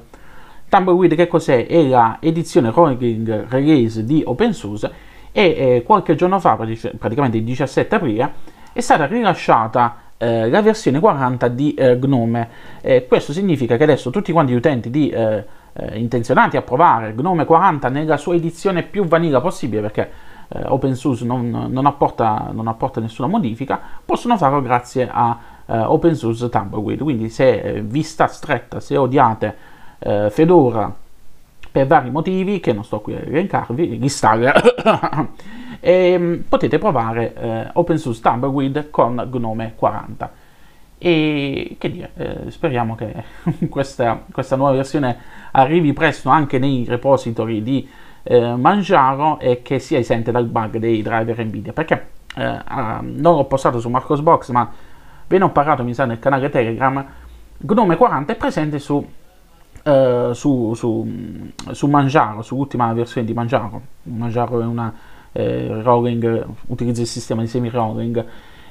Tumbleweed 0.68 1.14
che 1.14 1.26
cos'è? 1.26 1.66
È 1.66 1.82
la 1.86 2.18
edizione 2.20 2.70
rolling 2.70 3.48
release 3.48 4.04
di 4.04 4.22
OpenSUSE 4.24 4.92
e 5.32 5.42
eh, 5.42 5.82
qualche 5.84 6.14
giorno 6.14 6.38
fa, 6.38 6.56
praticamente 6.56 7.38
il 7.38 7.44
17 7.44 7.94
aprile, 7.94 8.32
è 8.74 8.80
stata 8.80 9.06
rilasciata 9.06 9.96
eh, 10.18 10.50
la 10.50 10.60
versione 10.60 10.98
40 10.98 11.48
di 11.48 11.74
eh, 11.74 11.96
Gnome. 11.96 12.48
questo 13.06 13.32
significa 13.32 13.76
che 13.76 13.84
adesso 13.84 14.10
tutti 14.10 14.32
quanti 14.32 14.52
gli 14.52 14.56
utenti 14.56 14.90
di, 14.90 15.08
eh, 15.10 15.44
eh, 15.74 15.98
intenzionati 15.98 16.56
a 16.56 16.62
provare 16.62 17.14
Gnome 17.14 17.44
40 17.44 17.88
nella 17.88 18.16
sua 18.16 18.34
edizione 18.34 18.82
più 18.82 19.04
vanilla 19.04 19.40
possibile, 19.40 19.80
perché 19.80 20.10
eh, 20.48 20.64
OpenSUSE 20.66 21.24
non, 21.24 21.68
non, 21.70 21.86
apporta, 21.86 22.50
non, 22.52 22.66
apporta, 22.66 23.00
nessuna 23.00 23.28
modifica, 23.28 23.80
possono 24.04 24.36
farlo 24.36 24.60
grazie 24.60 25.08
a 25.10 25.38
OpenSUSE 25.66 26.48
Tumbleweed. 26.48 27.00
Quindi 27.00 27.30
se 27.30 27.80
vi 27.82 28.02
sta 28.02 28.26
stretta, 28.26 28.80
se 28.80 28.96
odiate 28.96 29.72
Fedora 30.28 30.94
per 31.72 31.86
vari 31.86 32.10
motivi 32.10 32.60
che 32.60 32.74
non 32.74 32.84
sto 32.84 33.00
qui 33.00 33.14
a 33.14 33.20
elencarvi, 33.20 33.98
listare, 33.98 34.52
e 35.84 36.12
ehm, 36.12 36.44
potete 36.48 36.78
provare 36.78 37.34
eh, 37.34 37.68
OpenSUSE 37.74 38.22
Tumbleweed 38.22 38.88
con 38.88 39.28
Gnome 39.30 39.74
40. 39.76 40.32
E 40.96 41.76
che 41.78 41.90
dire, 41.90 42.10
eh, 42.16 42.50
speriamo 42.50 42.94
che 42.94 43.12
questa, 43.68 44.24
questa, 44.32 44.56
nuova 44.56 44.72
versione 44.72 45.14
arrivi 45.50 45.92
presto 45.92 46.30
anche 46.30 46.58
nei 46.58 46.86
repository 46.88 47.62
di 47.62 47.86
eh, 48.22 48.54
Manjaro 48.56 49.38
e 49.38 49.60
che 49.60 49.78
sia 49.78 49.98
esente 49.98 50.32
dal 50.32 50.46
bug 50.46 50.78
dei 50.78 51.02
driver 51.02 51.44
Nvidia, 51.44 51.74
perché 51.74 52.08
eh, 52.34 52.60
non 53.02 53.34
l'ho 53.36 53.44
postato 53.44 53.78
su 53.78 53.90
Marcosbox, 53.90 54.48
ma 54.52 54.72
ve 55.26 55.36
ne 55.36 55.44
ho 55.44 55.50
parlato, 55.50 55.84
mi 55.84 55.92
sa, 55.92 56.06
nel 56.06 56.18
canale 56.18 56.48
Telegram, 56.48 57.04
Gnome 57.58 57.96
40 57.96 58.32
è 58.32 58.36
presente 58.36 58.78
su 58.78 59.06
Uh, 59.84 60.32
su, 60.32 60.72
su, 60.72 61.06
su, 61.72 61.86
Manjaro, 61.88 62.40
sull'ultima 62.40 62.90
versione 62.94 63.26
di 63.26 63.34
Manjaro. 63.34 63.82
Manjaro 64.04 64.62
è 64.62 64.64
una 64.64 64.90
eh, 65.34 65.82
rolling, 65.82 66.46
utilizza 66.68 67.02
il 67.02 67.06
sistema 67.06 67.42
di 67.42 67.48
semi-rolling. 67.48 68.24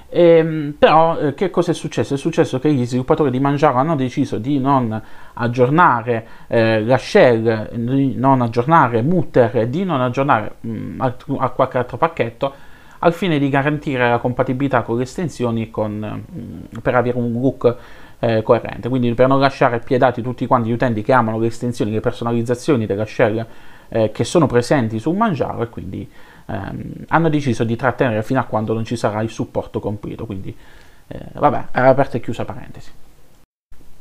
Eh, 0.10 0.76
però 0.78 1.18
eh, 1.18 1.34
che 1.34 1.50
cosa 1.50 1.72
è 1.72 1.74
successo? 1.74 2.14
È 2.14 2.18
successo 2.18 2.60
che 2.60 2.72
gli 2.72 2.86
sviluppatori 2.86 3.32
di 3.32 3.40
Manjaro 3.40 3.78
hanno 3.78 3.96
deciso 3.96 4.38
di 4.38 4.60
non 4.60 5.02
aggiornare 5.34 6.28
eh, 6.48 6.84
la 6.84 6.98
shell, 6.98 7.74
di 7.74 8.16
non 8.16 8.42
aggiornare 8.42 9.02
Mutter, 9.02 9.68
di 9.68 9.84
non 9.84 10.02
aggiornare 10.02 10.56
mh, 10.62 10.70
mm, 10.70 11.02
a, 11.02 11.16
a 11.38 11.50
qualche 11.50 11.78
altro 11.80 11.98
pacchetto 11.98 12.54
al 13.00 13.12
fine 13.12 13.40
di 13.40 13.50
garantire 13.50 14.08
la 14.08 14.20
compatibilità 14.20 14.84
con 14.84 14.98
le 14.98 15.04
estensioni 15.04 15.72
con, 15.72 15.92
mh, 15.94 16.40
mm, 16.40 16.80
per 16.82 16.96
avere 16.96 17.18
un 17.18 17.32
look 17.42 17.76
eh, 18.20 18.44
coerente. 18.44 18.90
Quindi 18.90 19.14
per 19.16 19.28
non 19.28 19.40
lasciare 19.40 19.80
piedati 19.80 20.22
tutti 20.22 20.46
quanti 20.46 20.70
gli 20.70 20.74
utenti 20.74 21.02
che 21.02 21.12
amano 21.12 21.40
le 21.40 21.48
estensioni, 21.48 21.92
le 21.92 22.02
personalizzazioni 22.02 22.86
della 22.86 23.06
shell 23.06 23.46
eh, 23.90 24.12
che 24.12 24.24
sono 24.24 24.46
presenti 24.46 25.00
su 25.00 25.12
Manjaro 25.12 25.64
e 25.64 25.70
quindi 25.70 26.10
ehm, 26.46 27.06
hanno 27.08 27.30
deciso 27.30 27.64
di 27.64 27.76
trattenere 27.76 28.24
fino 28.24 28.40
a 28.40 28.44
quando 28.46 28.74
non 28.74 28.86
ci 28.86 28.96
sarà 28.96 29.22
il 29.22 29.30
supporto 29.30 29.80
completo. 29.80 30.26
Quindi 30.26 30.56
eh, 31.08 31.20
vabbè, 31.34 31.66
aperta 31.72 32.18
e 32.18 32.22
chiusa 32.22 32.46
parentesi. 32.46 32.92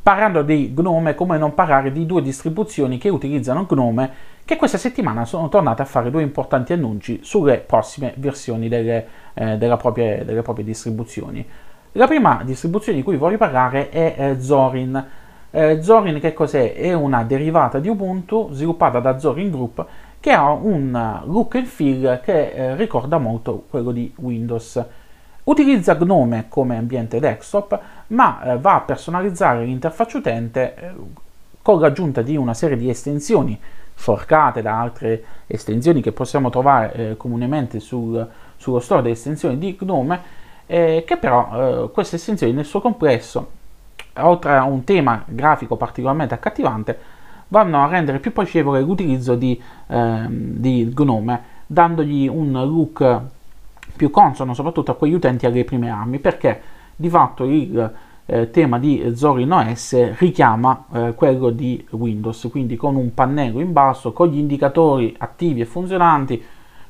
Parlando 0.02 0.42
di 0.42 0.74
Gnome, 0.76 1.14
come 1.14 1.38
non 1.38 1.54
parlare 1.54 1.92
di 1.92 2.06
due 2.06 2.22
distribuzioni 2.22 2.98
che 2.98 3.08
utilizzano 3.08 3.66
Gnome 3.70 4.30
che 4.44 4.56
questa 4.56 4.76
settimana 4.76 5.24
sono 5.24 5.48
tornate 5.48 5.82
a 5.82 5.84
fare 5.84 6.10
due 6.10 6.22
importanti 6.22 6.72
annunci 6.72 7.20
sulle 7.22 7.58
prossime 7.58 8.12
versioni 8.16 8.68
delle, 8.68 9.06
eh, 9.34 9.76
proprie, 9.78 10.24
delle 10.24 10.42
proprie 10.42 10.64
distribuzioni. 10.64 11.46
La 11.92 12.08
prima 12.08 12.40
distribuzione 12.42 12.98
di 12.98 13.04
cui 13.04 13.16
voglio 13.16 13.36
parlare 13.36 13.90
è 13.90 14.14
eh, 14.16 14.40
Zorin. 14.40 15.06
Eh, 15.50 15.82
Zorin 15.82 16.18
che 16.18 16.32
cos'è? 16.32 16.74
È 16.74 16.92
una 16.92 17.22
derivata 17.22 17.78
di 17.78 17.88
Ubuntu 17.88 18.48
sviluppata 18.50 18.98
da 18.98 19.18
Zorin 19.18 19.50
Group 19.50 19.86
che 20.22 20.30
ha 20.30 20.52
un 20.52 21.20
look 21.24 21.56
and 21.56 21.66
feel 21.66 22.20
che 22.22 22.52
eh, 22.52 22.76
ricorda 22.76 23.18
molto 23.18 23.64
quello 23.68 23.90
di 23.90 24.14
Windows. 24.18 24.80
Utilizza 25.42 25.96
Gnome 25.96 26.44
come 26.48 26.76
ambiente 26.76 27.18
desktop, 27.18 27.76
ma 28.08 28.40
eh, 28.40 28.58
va 28.58 28.76
a 28.76 28.80
personalizzare 28.82 29.64
l'interfaccia 29.64 30.18
utente 30.18 30.74
eh, 30.76 30.92
con 31.60 31.80
l'aggiunta 31.80 32.22
di 32.22 32.36
una 32.36 32.54
serie 32.54 32.76
di 32.76 32.88
estensioni 32.88 33.58
forcate 33.94 34.62
da 34.62 34.78
altre 34.78 35.24
estensioni 35.48 36.00
che 36.00 36.12
possiamo 36.12 36.50
trovare 36.50 36.92
eh, 36.92 37.16
comunemente 37.16 37.80
sul, 37.80 38.24
sullo 38.56 38.78
store 38.78 39.02
delle 39.02 39.14
estensioni 39.14 39.58
di 39.58 39.76
Gnome 39.82 40.20
eh, 40.66 41.02
che 41.04 41.16
però 41.16 41.86
eh, 41.86 41.90
queste 41.90 42.14
estensioni 42.14 42.52
nel 42.52 42.64
suo 42.64 42.80
complesso, 42.80 43.50
oltre 44.18 44.54
a 44.56 44.62
un 44.62 44.84
tema 44.84 45.24
grafico 45.26 45.74
particolarmente 45.74 46.34
accattivante, 46.34 46.98
vanno 47.52 47.82
a 47.82 47.86
rendere 47.86 48.18
più 48.18 48.32
piacevole 48.32 48.80
l'utilizzo 48.80 49.34
di, 49.34 49.60
eh, 49.88 50.26
di 50.26 50.90
Gnome, 50.96 51.42
dandogli 51.66 52.26
un 52.26 52.52
look 52.52 53.20
più 53.94 54.10
consono 54.10 54.54
soprattutto 54.54 54.92
a 54.92 54.96
quegli 54.96 55.12
utenti 55.12 55.44
alle 55.44 55.62
prime 55.62 55.90
armi, 55.90 56.18
perché 56.18 56.60
di 56.96 57.10
fatto 57.10 57.44
il 57.44 57.92
eh, 58.24 58.48
tema 58.50 58.78
di 58.78 59.12
Zorin 59.14 59.52
OS 59.52 60.14
richiama 60.18 60.86
eh, 60.94 61.12
quello 61.14 61.50
di 61.50 61.86
Windows, 61.90 62.48
quindi 62.50 62.76
con 62.76 62.96
un 62.96 63.12
pannello 63.12 63.60
in 63.60 63.72
basso, 63.72 64.14
con 64.14 64.28
gli 64.28 64.38
indicatori 64.38 65.14
attivi 65.18 65.60
e 65.60 65.66
funzionanti, 65.66 66.42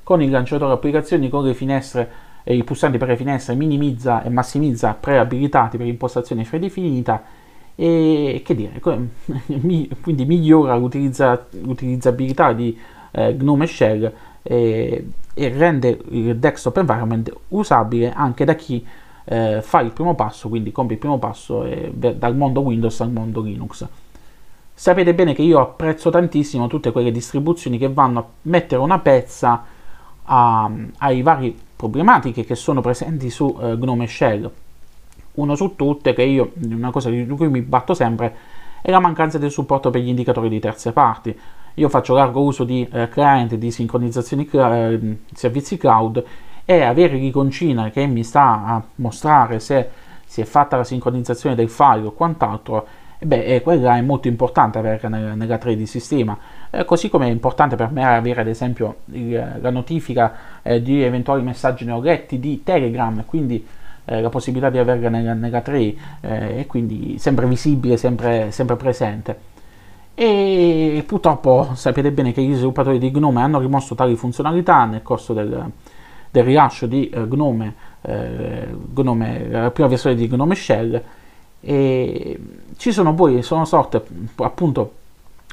con 0.04 0.22
il 0.22 0.30
lanciatore 0.30 0.74
applicazioni, 0.74 1.28
con 1.28 1.44
le 1.44 1.54
finestre 1.54 2.10
e 2.44 2.54
i 2.54 2.62
pulsanti 2.62 2.98
per 2.98 3.08
le 3.08 3.16
finestre 3.16 3.56
minimizza 3.56 4.22
e 4.22 4.28
massimizza 4.28 4.96
preabilitati 4.98 5.76
per 5.76 5.86
impostazione 5.86 6.44
predefinita 6.44 7.40
e 7.82 8.42
che 8.44 8.54
dire, 8.54 8.78
quindi 8.78 10.24
migliora 10.24 10.76
l'utilizza, 10.76 11.48
l'utilizzabilità 11.62 12.52
di 12.52 12.78
eh, 13.10 13.34
Gnome 13.34 13.66
Shell 13.66 14.12
e, 14.40 15.06
e, 15.34 15.48
rende 15.48 15.98
il 16.10 16.36
desktop 16.36 16.76
environment 16.76 17.32
usabile 17.48 18.12
anche 18.12 18.44
da 18.44 18.54
chi 18.54 18.86
eh, 19.24 19.58
fa 19.62 19.80
il 19.80 19.90
primo 19.90 20.14
passo, 20.14 20.48
quindi 20.48 20.70
compie 20.70 20.94
il 20.94 21.00
primo 21.00 21.18
passo 21.18 21.64
eh, 21.64 21.92
dal 21.92 22.36
mondo 22.36 22.60
Windows 22.60 23.00
al 23.00 23.10
mondo 23.10 23.40
Linux. 23.40 23.84
Sapete 24.72 25.12
bene 25.12 25.34
che 25.34 25.42
io 25.42 25.58
apprezzo 25.58 26.08
tantissimo 26.08 26.68
tutte 26.68 26.92
quelle 26.92 27.10
distribuzioni 27.10 27.78
che 27.78 27.88
vanno 27.88 28.18
a 28.20 28.26
mettere 28.42 28.80
una 28.80 29.00
pezza 29.00 29.64
ai 30.24 31.22
vari 31.22 31.58
problematiche 31.74 32.44
che 32.44 32.54
sono 32.54 32.80
presenti 32.80 33.28
su 33.28 33.58
eh, 33.60 33.76
Gnome 33.76 34.06
Shell. 34.06 34.50
Uno 35.34 35.54
su 35.54 35.76
tutte, 35.76 36.12
che 36.12 36.22
io, 36.22 36.52
una 36.68 36.90
cosa 36.90 37.10
di 37.10 37.26
cui 37.26 37.48
mi 37.48 37.62
batto 37.62 37.94
sempre, 37.94 38.34
è 38.82 38.90
la 38.90 39.00
mancanza 39.00 39.38
del 39.38 39.50
supporto 39.50 39.90
per 39.90 40.00
gli 40.00 40.08
indicatori 40.08 40.48
di 40.48 40.60
terze 40.60 40.92
parti. 40.92 41.38
Io 41.74 41.88
faccio 41.88 42.14
largo 42.14 42.42
uso 42.42 42.64
di 42.64 42.86
eh, 42.92 43.08
client, 43.08 43.54
di 43.54 43.70
sincronizzazioni 43.70 44.48
eh, 44.52 45.16
servizi 45.32 45.78
cloud 45.78 46.22
e 46.64 46.82
avere 46.82 47.16
l'iconcina 47.16 47.90
che 47.90 48.06
mi 48.06 48.22
sta 48.22 48.64
a 48.66 48.82
mostrare 48.96 49.58
se 49.58 49.88
si 50.24 50.40
è 50.40 50.44
fatta 50.44 50.76
la 50.76 50.84
sincronizzazione 50.84 51.54
del 51.54 51.68
file 51.68 52.06
o 52.06 52.12
quant'altro 52.12 52.86
beh, 53.24 53.44
eh, 53.44 53.62
quella 53.62 53.96
è 53.96 54.00
molto 54.00 54.28
importante 54.28 54.78
avere 54.78 55.08
nella, 55.08 55.34
nella 55.34 55.58
trade 55.58 55.76
di 55.76 55.86
sistema, 55.86 56.36
eh, 56.70 56.84
così 56.84 57.08
come 57.08 57.26
è 57.26 57.30
importante 57.30 57.76
per 57.76 57.90
me 57.90 58.04
avere 58.04 58.40
ad 58.40 58.48
esempio 58.48 58.96
il, 59.06 59.58
la 59.60 59.70
notifica 59.70 60.34
eh, 60.62 60.82
di 60.82 61.02
eventuali 61.02 61.42
messaggi 61.42 61.84
non 61.84 62.02
letti 62.02 62.38
di 62.38 62.62
Telegram, 62.62 63.24
quindi 63.24 63.64
eh, 64.04 64.20
la 64.20 64.28
possibilità 64.28 64.70
di 64.70 64.78
averla 64.78 65.08
nella, 65.08 65.34
nella 65.34 65.60
tray 65.60 65.98
eh, 66.20 66.60
e 66.60 66.66
quindi 66.66 67.18
sempre 67.18 67.46
visibile, 67.46 67.96
sempre, 67.96 68.50
sempre 68.50 68.76
presente. 68.76 69.50
E 70.14 71.02
purtroppo 71.06 71.70
sapete 71.74 72.12
bene 72.12 72.32
che 72.32 72.42
gli 72.42 72.54
sviluppatori 72.54 72.98
di 72.98 73.10
Gnome 73.10 73.40
hanno 73.40 73.58
rimosso 73.58 73.94
tali 73.94 74.14
funzionalità 74.14 74.84
nel 74.84 75.02
corso 75.02 75.32
del, 75.32 75.70
del 76.30 76.44
rilascio 76.44 76.86
di 76.86 77.08
eh, 77.08 77.26
Gnome, 77.26 77.90
Gnome, 78.02 79.48
la 79.48 79.70
prima 79.70 79.88
versione 79.88 80.16
di 80.16 80.28
Gnome 80.28 80.56
Shell 80.56 81.02
e 81.64 82.38
ci 82.76 82.90
sono 82.90 83.14
poi, 83.14 83.42
sono 83.42 83.64
sorte 83.64 84.02
appunto 84.38 84.94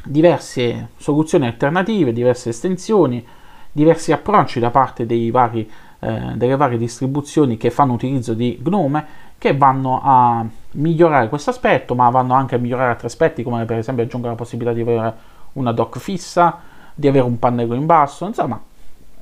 diverse 0.03 0.89
soluzioni 0.97 1.45
alternative, 1.45 2.11
diverse 2.11 2.49
estensioni, 2.49 3.23
diversi 3.71 4.11
approcci 4.11 4.59
da 4.59 4.71
parte 4.71 5.05
vari, 5.29 5.69
eh, 5.99 6.31
delle 6.35 6.55
varie 6.55 6.77
distribuzioni 6.77 7.57
che 7.57 7.69
fanno 7.71 7.93
utilizzo 7.93 8.33
di 8.33 8.59
Gnome 8.63 9.27
che 9.37 9.55
vanno 9.55 10.01
a 10.03 10.45
migliorare 10.71 11.29
questo 11.29 11.49
aspetto, 11.49 11.95
ma 11.95 12.09
vanno 12.09 12.33
anche 12.33 12.55
a 12.55 12.57
migliorare 12.57 12.91
altri 12.91 13.07
aspetti, 13.07 13.41
come 13.41 13.65
per 13.65 13.77
esempio 13.77 14.03
aggiungere 14.03 14.33
la 14.33 14.37
possibilità 14.37 14.73
di 14.73 14.81
avere 14.81 15.13
una 15.53 15.71
dock 15.71 15.97
fissa, 15.97 16.59
di 16.93 17.07
avere 17.07 17.23
un 17.23 17.39
pannello 17.39 17.73
in 17.73 17.85
basso, 17.85 18.25
insomma, 18.25 18.59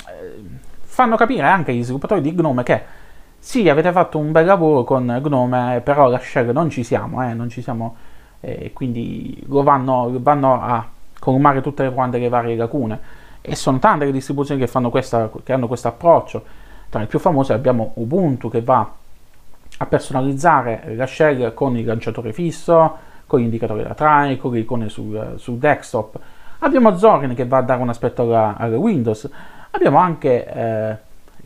eh, 0.07 0.41
fanno 0.81 1.15
capire 1.15 1.43
anche 1.43 1.71
agli 1.71 1.83
sviluppatori 1.83 2.21
di 2.21 2.33
Gnome 2.33 2.63
che 2.63 2.81
sì, 3.39 3.69
avete 3.69 3.91
fatto 3.91 4.17
un 4.17 4.31
bel 4.31 4.45
lavoro 4.45 4.83
con 4.83 5.21
Gnome, 5.23 5.81
però 5.83 6.09
la 6.09 6.19
shell 6.19 6.51
non 6.51 6.69
ci 6.69 6.83
siamo, 6.83 7.23
eh, 7.23 7.33
non 7.33 7.49
ci 7.49 7.61
siamo, 7.61 7.95
eh, 8.41 8.71
quindi 8.73 9.41
lo 9.47 9.63
vanno, 9.63 10.11
vanno 10.19 10.61
a 10.61 10.85
colmare 11.19 11.61
tutte 11.61 11.83
le, 11.83 11.93
quante 11.93 12.17
le 12.17 12.29
varie 12.29 12.55
lacune. 12.55 12.99
E 13.41 13.55
sono 13.55 13.79
tante 13.79 14.05
le 14.05 14.11
distribuzioni 14.11 14.59
che, 14.65 14.89
questa, 14.89 15.29
che 15.43 15.53
hanno 15.53 15.67
questo 15.67 15.87
approccio. 15.87 16.43
Tra 16.89 16.99
le 17.01 17.05
più 17.07 17.19
famose 17.19 17.53
abbiamo 17.53 17.91
Ubuntu 17.95 18.49
che 18.49 18.61
va 18.61 18.89
a 19.79 19.85
personalizzare 19.85 20.93
la 20.95 21.05
shell 21.05 21.53
con 21.53 21.77
il 21.77 21.85
lanciatore 21.85 22.33
fisso, 22.33 22.97
con 23.27 23.39
gli 23.39 23.43
indicatori 23.43 23.83
da 23.83 23.93
try, 23.93 24.37
con 24.37 24.53
le 24.53 24.59
icone 24.59 24.89
sul, 24.89 25.33
sul 25.35 25.57
desktop. 25.57 26.17
Abbiamo 26.59 26.97
Zorin 26.97 27.35
che 27.35 27.45
va 27.45 27.57
a 27.57 27.61
dare 27.61 27.81
un 27.81 27.89
aspetto 27.89 28.23
alla, 28.23 28.55
alla 28.57 28.77
Windows. 28.77 29.29
Abbiamo 29.71 29.99
anche 29.99 30.45
eh, 30.45 30.97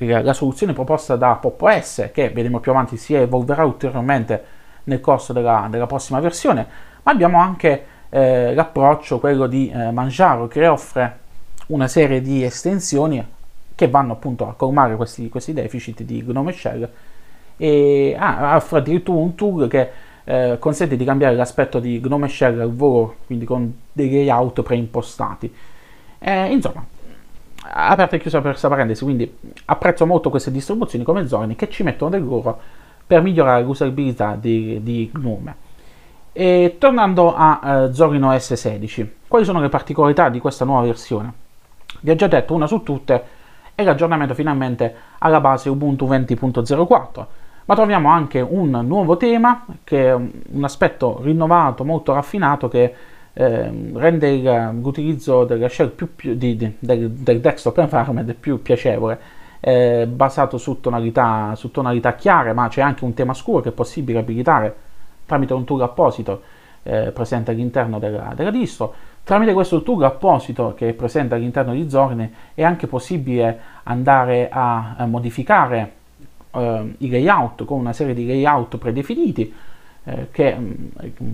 la, 0.05 0.21
la, 0.21 0.33
soluzione 0.33 0.73
proposta 0.73 1.15
da 1.15 1.35
PopOS 1.35 2.09
che 2.13 2.29
vedremo 2.29 2.59
più 2.59 2.71
avanti 2.71 2.95
si 2.95 3.13
evolverà 3.13 3.65
ulteriormente 3.65 4.43
nel 4.83 5.01
corso 5.01 5.33
della, 5.33 5.67
della 5.69 5.87
prossima 5.87 6.19
versione, 6.19 6.65
ma 7.03 7.11
abbiamo 7.11 7.39
anche 7.39 7.85
eh, 8.09 8.53
l'approccio, 8.53 9.19
quello 9.19 9.47
di 9.47 9.69
eh, 9.69 9.91
Manjaro, 9.91 10.47
che 10.47 10.67
offre 10.67 11.19
una 11.67 11.87
serie 11.87 12.21
di 12.21 12.43
estensioni 12.43 13.23
che 13.81 13.89
vanno 13.89 14.13
appunto 14.13 14.47
a 14.47 14.53
colmare 14.53 14.95
questi, 14.95 15.27
questi 15.27 15.53
deficit 15.53 16.03
di 16.03 16.23
Gnome 16.23 16.51
Shell 16.51 16.87
e 17.57 18.15
ah, 18.15 18.55
offre 18.55 18.77
addirittura 18.77 19.17
un 19.17 19.33
tool 19.33 19.67
che 19.67 19.89
eh, 20.23 20.57
consente 20.59 20.95
di 20.95 21.03
cambiare 21.03 21.33
l'aspetto 21.33 21.79
di 21.79 21.99
Gnome 21.99 22.27
Shell 22.27 22.59
al 22.59 22.71
volo, 22.71 23.15
quindi 23.25 23.45
con 23.45 23.73
dei 23.91 24.11
layout 24.11 24.61
preimpostati. 24.61 25.51
Eh, 26.19 26.51
insomma, 26.51 26.85
aperta 27.63 28.17
e 28.17 28.19
chiusa 28.19 28.39
per 28.39 28.51
questa 28.51 28.67
parentesi, 28.67 29.03
quindi 29.03 29.35
apprezzo 29.65 30.05
molto 30.05 30.29
queste 30.29 30.51
distribuzioni 30.51 31.03
come 31.03 31.27
Zorni 31.27 31.55
che 31.55 31.67
ci 31.67 31.81
mettono 31.81 32.11
del 32.11 32.23
loro 32.23 32.59
per 33.07 33.23
migliorare 33.23 33.63
l'usabilità 33.63 34.37
di, 34.39 34.79
di 34.83 35.11
Gnome. 35.17 35.55
E 36.33 36.75
tornando 36.77 37.33
a 37.35 37.87
uh, 37.87 37.91
Zorin 37.91 38.23
OS 38.25 38.53
16, 38.53 39.15
quali 39.27 39.43
sono 39.43 39.59
le 39.59 39.69
particolarità 39.69 40.29
di 40.29 40.39
questa 40.39 40.65
nuova 40.65 40.85
versione? 40.85 41.33
Vi 42.01 42.11
ho 42.11 42.15
già 42.15 42.27
detto 42.27 42.53
una 42.53 42.67
su 42.67 42.83
tutte, 42.83 43.39
è 43.75 43.83
l'aggiornamento 43.83 44.33
finalmente 44.33 44.93
alla 45.19 45.39
base 45.39 45.69
Ubuntu 45.69 46.07
20.04, 46.07 47.25
ma 47.65 47.75
troviamo 47.75 48.09
anche 48.09 48.39
un 48.41 48.69
nuovo 48.85 49.17
tema 49.17 49.65
che 49.83 50.07
è 50.07 50.13
un 50.13 50.63
aspetto 50.63 51.19
rinnovato, 51.21 51.83
molto 51.83 52.13
raffinato 52.13 52.67
che 52.67 52.93
eh, 53.33 53.91
rende 53.93 54.29
il, 54.29 54.79
l'utilizzo 54.81 55.45
della 55.45 55.69
shell 55.69 55.91
più, 55.91 56.15
più 56.15 56.35
di, 56.35 56.55
di, 56.55 56.75
del, 56.79 57.09
del, 57.11 57.39
desktop 57.39 57.77
environment 57.77 58.33
più 58.33 58.61
piacevole, 58.61 59.19
eh, 59.59 60.07
basato 60.07 60.57
su 60.57 60.81
tonalità, 60.81 61.55
su 61.55 61.71
tonalità 61.71 62.15
chiare, 62.15 62.53
ma 62.53 62.67
c'è 62.67 62.81
anche 62.81 63.05
un 63.05 63.13
tema 63.13 63.33
scuro 63.33 63.61
che 63.61 63.69
è 63.69 63.73
possibile 63.73 64.19
abilitare 64.19 64.75
tramite 65.25 65.53
un 65.53 65.63
tool 65.63 65.81
apposito 65.81 66.41
eh, 66.83 67.11
presente 67.11 67.51
all'interno 67.51 67.99
della, 67.99 68.33
della, 68.35 68.51
distro. 68.51 68.93
Tramite 69.23 69.53
questo 69.53 69.83
tool 69.83 70.03
apposito 70.03 70.73
che 70.75 70.89
è 70.89 70.93
presente 70.93 71.35
all'interno 71.35 71.73
di 71.73 71.89
Zorne 71.89 72.31
è 72.53 72.63
anche 72.63 72.87
possibile 72.87 73.59
andare 73.83 74.49
a, 74.49 74.95
a 74.97 75.05
modificare 75.05 75.91
eh, 76.51 76.95
i 76.97 77.09
layout 77.09 77.63
con 77.65 77.79
una 77.79 77.93
serie 77.93 78.13
di 78.13 78.25
layout 78.25 78.77
predefiniti 78.77 79.53
eh, 80.03 80.27
che 80.31 80.55
mm, 80.57 80.73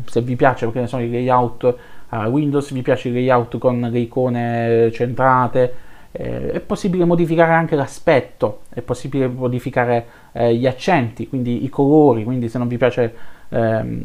se 0.06 0.22
vi 0.22 0.36
piace 0.36 0.66
perché 0.66 0.82
ne 0.82 0.88
sono 0.88 1.02
i 1.02 1.10
layout 1.10 1.76
a 2.10 2.28
Windows, 2.28 2.72
vi 2.72 2.82
piace 2.82 3.08
il 3.08 3.14
layout 3.14 3.58
con 3.58 3.80
le 3.80 4.00
icone 4.00 4.92
centrate, 4.94 5.74
eh, 6.12 6.52
è 6.52 6.60
possibile 6.60 7.06
modificare 7.06 7.54
anche 7.54 7.76
l'aspetto, 7.76 8.62
è 8.70 8.82
possibile 8.82 9.28
modificare 9.28 10.06
eh, 10.32 10.56
gli 10.56 10.68
accenti, 10.68 11.28
quindi 11.28 11.64
i 11.64 11.70
colori, 11.70 12.24
quindi 12.24 12.50
se 12.50 12.58
non 12.58 12.68
vi 12.68 12.78
piace 12.78 13.14
ehm, 13.50 14.02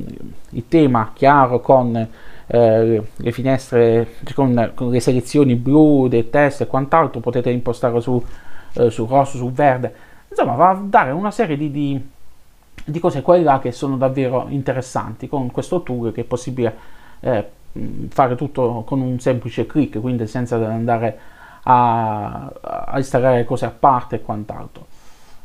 il 0.50 0.68
tema 0.68 1.12
chiaro 1.14 1.60
con 1.60 2.08
eh, 2.52 3.02
le 3.16 3.32
finestre, 3.32 4.16
con, 4.34 4.72
con, 4.74 4.90
le 4.90 5.00
selezioni 5.00 5.54
blu 5.54 6.06
del 6.06 6.28
testo 6.28 6.64
e 6.64 6.66
quant'altro, 6.66 7.20
potete 7.20 7.48
impostare 7.48 7.98
su, 8.02 8.22
eh, 8.74 8.90
su 8.90 9.06
rosso, 9.06 9.38
su 9.38 9.50
verde, 9.50 9.94
insomma 10.28 10.54
va 10.54 10.68
a 10.68 10.82
dare 10.84 11.12
una 11.12 11.30
serie 11.30 11.56
di, 11.56 11.70
di, 11.70 12.08
di 12.84 12.98
cose 13.00 13.22
qua 13.22 13.58
che 13.58 13.72
sono 13.72 13.96
davvero 13.96 14.46
interessanti 14.50 15.28
con 15.28 15.50
questo 15.50 15.82
tool 15.82 16.12
che 16.12 16.20
è 16.20 16.24
possibile 16.24 16.76
eh, 17.20 17.48
fare 18.10 18.34
tutto 18.34 18.82
con 18.86 19.00
un 19.00 19.18
semplice 19.18 19.64
clic, 19.64 19.98
quindi 19.98 20.26
senza 20.26 20.56
andare 20.56 21.18
a, 21.62 22.52
a 22.60 22.98
installare 22.98 23.46
cose 23.46 23.64
a 23.64 23.70
parte 23.70 24.16
e 24.16 24.20
quant'altro. 24.20 24.86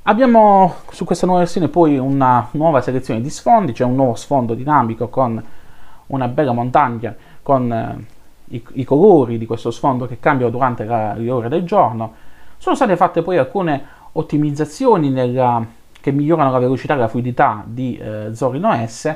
Abbiamo 0.04 0.76
su 0.92 1.06
questa 1.06 1.26
nuova 1.26 1.42
versione 1.42 1.70
poi 1.70 1.98
una 1.98 2.50
nuova 2.52 2.82
selezione 2.82 3.22
di 3.22 3.30
sfondi, 3.30 3.72
c'è 3.72 3.78
cioè 3.78 3.88
un 3.88 3.96
nuovo 3.96 4.16
sfondo 4.16 4.54
dinamico 4.54 5.08
con 5.08 5.42
una 6.08 6.28
bella 6.28 6.52
montagna 6.52 7.16
con 7.42 7.72
eh, 7.72 8.06
i, 8.56 8.64
i, 8.74 8.84
colori 8.84 9.38
di 9.38 9.46
questo 9.46 9.72
sfondo 9.72 10.06
che 10.06 10.20
cambiano 10.20 10.52
durante 10.52 10.86
la, 10.86 11.14
le 11.14 11.30
ore 11.30 11.50
del 11.50 11.64
giorno. 11.64 12.14
Sono 12.58 12.76
state 12.76 12.96
fatte 12.96 13.22
poi 13.22 13.38
alcune 13.38 13.96
ottimizzazioni 14.14 15.10
nella, 15.10 15.66
che 16.00 16.12
migliorano 16.12 16.52
la 16.52 16.60
velocità 16.60 16.96
e 16.96 16.98
la 16.98 17.08
fluidità 17.08 17.64
di 17.66 17.98
eh, 17.98 18.30
Zorin 18.34 18.66
OS. 18.66 19.16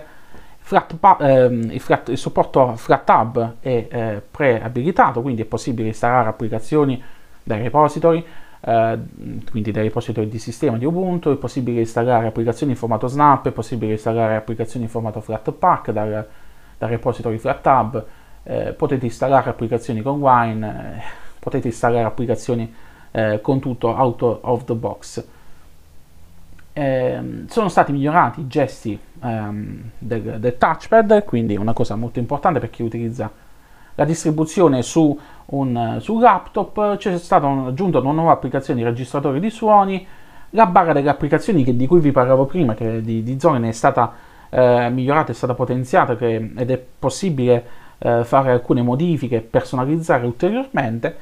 Flat, 0.63 0.95
eh, 1.21 1.45
il, 1.45 1.79
flat, 1.79 2.09
il, 2.09 2.17
supporto 2.17 2.75
FlatHub 2.75 3.55
è 3.59 3.87
eh, 3.89 4.21
preabilitato, 4.29 5.21
quindi 5.21 5.41
è 5.41 5.45
possibile 5.45 5.87
installare 5.87 6.29
applicazioni 6.29 7.01
dai 7.43 7.63
repository 7.63 8.23
eh, 8.63 8.99
quindi 9.49 9.71
dai 9.71 9.83
repository 9.83 10.29
di 10.29 10.37
sistema 10.37 10.77
di 10.77 10.85
Ubuntu, 10.85 11.31
è 11.31 11.35
possibile 11.35 11.79
installare 11.79 12.27
applicazioni 12.27 12.73
in 12.73 12.77
formato 12.77 13.07
Snap, 13.07 13.47
è 13.47 13.51
possibile 13.51 13.93
installare 13.93 14.35
applicazioni 14.35 14.85
in 14.85 14.91
formato 14.91 15.19
Flatpak 15.19 15.91
dal, 15.91 16.27
dal 16.81 16.89
repository 16.89 17.37
FlatHub, 17.37 18.05
eh, 18.41 18.73
potete 18.73 19.05
installare 19.05 19.51
applicazioni 19.51 20.01
con 20.01 20.19
Wine, 20.19 20.95
eh, 20.97 21.01
potete 21.37 21.67
installare 21.67 22.05
applicazioni 22.05 22.73
eh, 23.11 23.39
con 23.39 23.59
tutto 23.59 23.89
out 23.89 24.39
of 24.41 24.63
the 24.63 24.73
box. 24.73 25.25
Eh, 26.73 27.43
sono 27.47 27.69
stati 27.69 27.91
migliorati 27.91 28.39
i 28.41 28.47
gesti 28.47 28.99
ehm, 29.21 29.91
del, 29.99 30.39
del 30.39 30.57
touchpad, 30.57 31.23
quindi 31.23 31.55
una 31.55 31.73
cosa 31.73 31.95
molto 31.95 32.17
importante 32.17 32.59
per 32.59 32.71
chi 32.71 32.81
utilizza 32.81 33.29
la 33.93 34.05
distribuzione 34.05 34.81
su 34.81 35.15
un, 35.45 35.97
su 35.99 36.17
laptop, 36.17 36.97
c'è 36.97 37.15
stata 37.19 37.47
aggiunta 37.47 37.99
una 37.99 38.11
nuova 38.11 38.31
applicazione 38.31 38.79
di 38.79 38.85
registratore 38.87 39.39
di 39.39 39.51
suoni, 39.51 40.03
la 40.51 40.65
barra 40.65 40.93
delle 40.93 41.09
applicazioni 41.09 41.63
che, 41.63 41.75
di 41.75 41.85
cui 41.85 41.99
vi 41.99 42.11
parlavo 42.11 42.47
prima, 42.47 42.73
che 42.73 43.03
di, 43.03 43.21
di 43.21 43.39
Zorin 43.39 43.65
è 43.65 43.71
stata 43.71 44.29
eh, 44.51 44.89
migliorata, 44.89 45.31
è 45.31 45.35
stata 45.35 45.53
potenziata 45.53 46.15
che, 46.15 46.51
ed 46.55 46.69
è 46.69 46.83
possibile 46.99 47.65
eh, 47.97 48.23
fare 48.23 48.51
alcune 48.51 48.81
modifiche, 48.81 49.41
personalizzare 49.41 50.25
ulteriormente. 50.25 51.15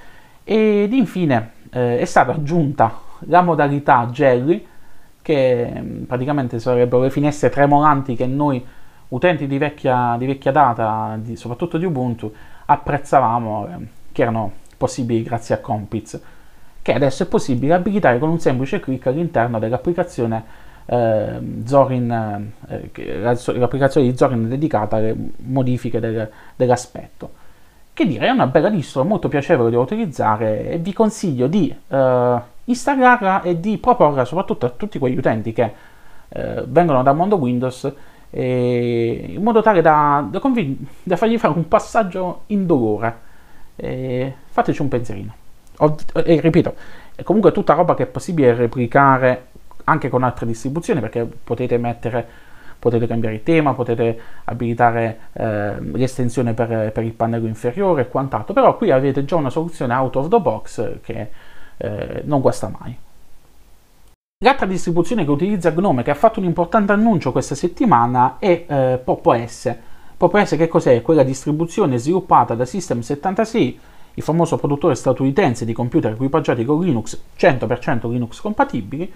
Ed 0.44 0.92
infine 0.94 1.52
eh, 1.72 2.00
è 2.00 2.06
stata 2.06 2.34
aggiunta 2.34 3.00
la 3.28 3.42
modalità 3.42 4.08
Jelly 4.12 4.66
che 5.22 5.72
mm, 5.76 6.04
praticamente 6.04 6.60
sarebbero 6.60 7.04
le 7.04 7.12
finestre 7.12 7.50
tremolanti 7.50 8.16
che 8.16 8.26
noi 8.26 8.66
utenti 9.10 9.46
di 9.48 9.58
vecchia, 9.58 10.16
di 10.18 10.26
vecchia 10.26 10.52
data, 10.52 11.18
di, 11.20 11.36
soprattutto 11.36 11.78
di 11.78 11.86
Ubuntu, 11.86 12.34
apprezzavamo, 12.66 13.68
eh, 13.68 13.88
che 14.12 14.22
erano 14.24 14.52
possibili 14.78 15.22
grazie 15.22 15.56
a 15.56 15.60
Compiz, 15.60 16.20
che 16.82 16.94
adesso 16.94 17.24
è 17.24 17.28
possibile 17.28 17.74
abilitare 17.74 18.18
con 18.18 18.30
un 18.30 18.40
semplice 18.40 18.80
clic 18.80 19.06
all'interno 19.08 19.60
dell'applicazione 19.60 20.68
Zorin, 21.66 22.52
eh, 22.68 23.22
l'applicazione 23.22 24.10
di 24.10 24.18
Zorin 24.18 24.50
dedicata 24.50 24.96
alle 24.96 25.16
modifiche 25.38 26.00
del, 26.00 26.28
dell'aspetto. 26.56 27.32
Che 27.94 28.08
dire, 28.08 28.26
è 28.26 28.30
una 28.32 28.48
bella 28.48 28.70
distro, 28.70 29.04
molto 29.04 29.28
piacevole 29.28 29.70
da 29.70 29.80
utilizzare 29.80 30.68
e 30.68 30.78
vi 30.80 30.92
consiglio 30.94 31.48
di 31.48 31.76
eh, 31.88 32.42
installarla 32.64 33.44
e 33.44 33.60
di 33.60 33.78
proporla 33.78 34.26
soprattutto 34.26 34.66
a 34.66 34.70
tutti 34.70 34.98
quegli 34.98 35.18
utenti 35.18 35.54
che 35.54 35.74
eh, 36.30 36.64
vengono 36.66 37.04
dal 37.04 37.16
mondo 37.16 37.36
Windows 37.36 37.94
in 38.32 39.42
modo 39.42 39.64
tale 39.64 39.82
da, 39.82 40.24
da, 40.30 40.40
da, 41.04 41.16
fargli 41.16 41.38
fare 41.40 41.54
un 41.56 41.68
passaggio 41.68 42.44
indolore. 42.48 43.28
Fateci 43.76 44.82
un 44.82 44.88
pensierino. 44.88 45.34
e 46.14 46.40
ripeto, 46.40 46.76
è 47.16 47.24
comunque 47.24 47.52
tutta 47.52 47.74
roba 47.74 47.96
che 47.96 48.04
è 48.04 48.06
possibile 48.06 48.54
replicare 48.54 49.48
anche 49.90 50.10
con 50.10 50.24
altre 50.24 50.46
distribuzioni 50.46 51.00
perché 51.00 51.26
potete 51.26 51.78
mettere 51.78 52.48
potete 52.80 53.08
cambiare 53.08 53.36
il 53.36 53.44
tema, 53.44 53.74
potete 53.74 54.18
abilitare 54.46 55.20
eh, 55.34 55.82
l'estensione 55.82 56.54
per, 56.54 56.92
per, 56.94 57.04
il 57.04 57.12
pannello 57.12 57.46
inferiore 57.46 58.04
e 58.04 58.08
quant'altro, 58.08 58.54
però 58.54 58.78
qui 58.78 58.90
avete 58.90 59.26
già 59.26 59.36
una 59.36 59.50
soluzione 59.50 59.94
out 59.94 60.16
of 60.16 60.30
the 60.30 60.40
box 60.40 61.02
che 61.02 61.30
eh, 61.76 62.22
non 62.24 62.40
guasta 62.40 62.72
mai. 62.80 62.98
L'altra 64.42 64.66
distribuzione 64.66 65.26
che 65.26 65.32
utilizza 65.32 65.72
Gnome, 65.72 66.02
che 66.02 66.12
ha 66.12 66.16
fatto 66.16 66.40
un 66.40 66.46
importante 66.46 66.94
annuncio 66.94 67.34
questa 67.34 67.56
settimana, 67.56 68.38
è 68.40 68.66
eh, 68.66 69.02
PopOS. 69.04 69.76
PopOS 70.16 70.56
che 70.56 70.70
cos'è? 70.70 71.02
Quella 71.02 71.24
distribuzione 71.24 71.98
sviluppata 71.98 72.56
da 72.56 72.64
System76, 72.64 73.78
il 74.14 74.24
famoso 74.24 74.58
produttore 74.58 74.96
statunitense 74.96 75.66
di 75.66 75.74
computer 75.74 76.14
equipaggiati 76.14 76.64
con 76.64 76.80
Linux, 76.80 77.22
100% 77.38 78.10
Linux 78.10 78.40
compatibili, 78.40 79.12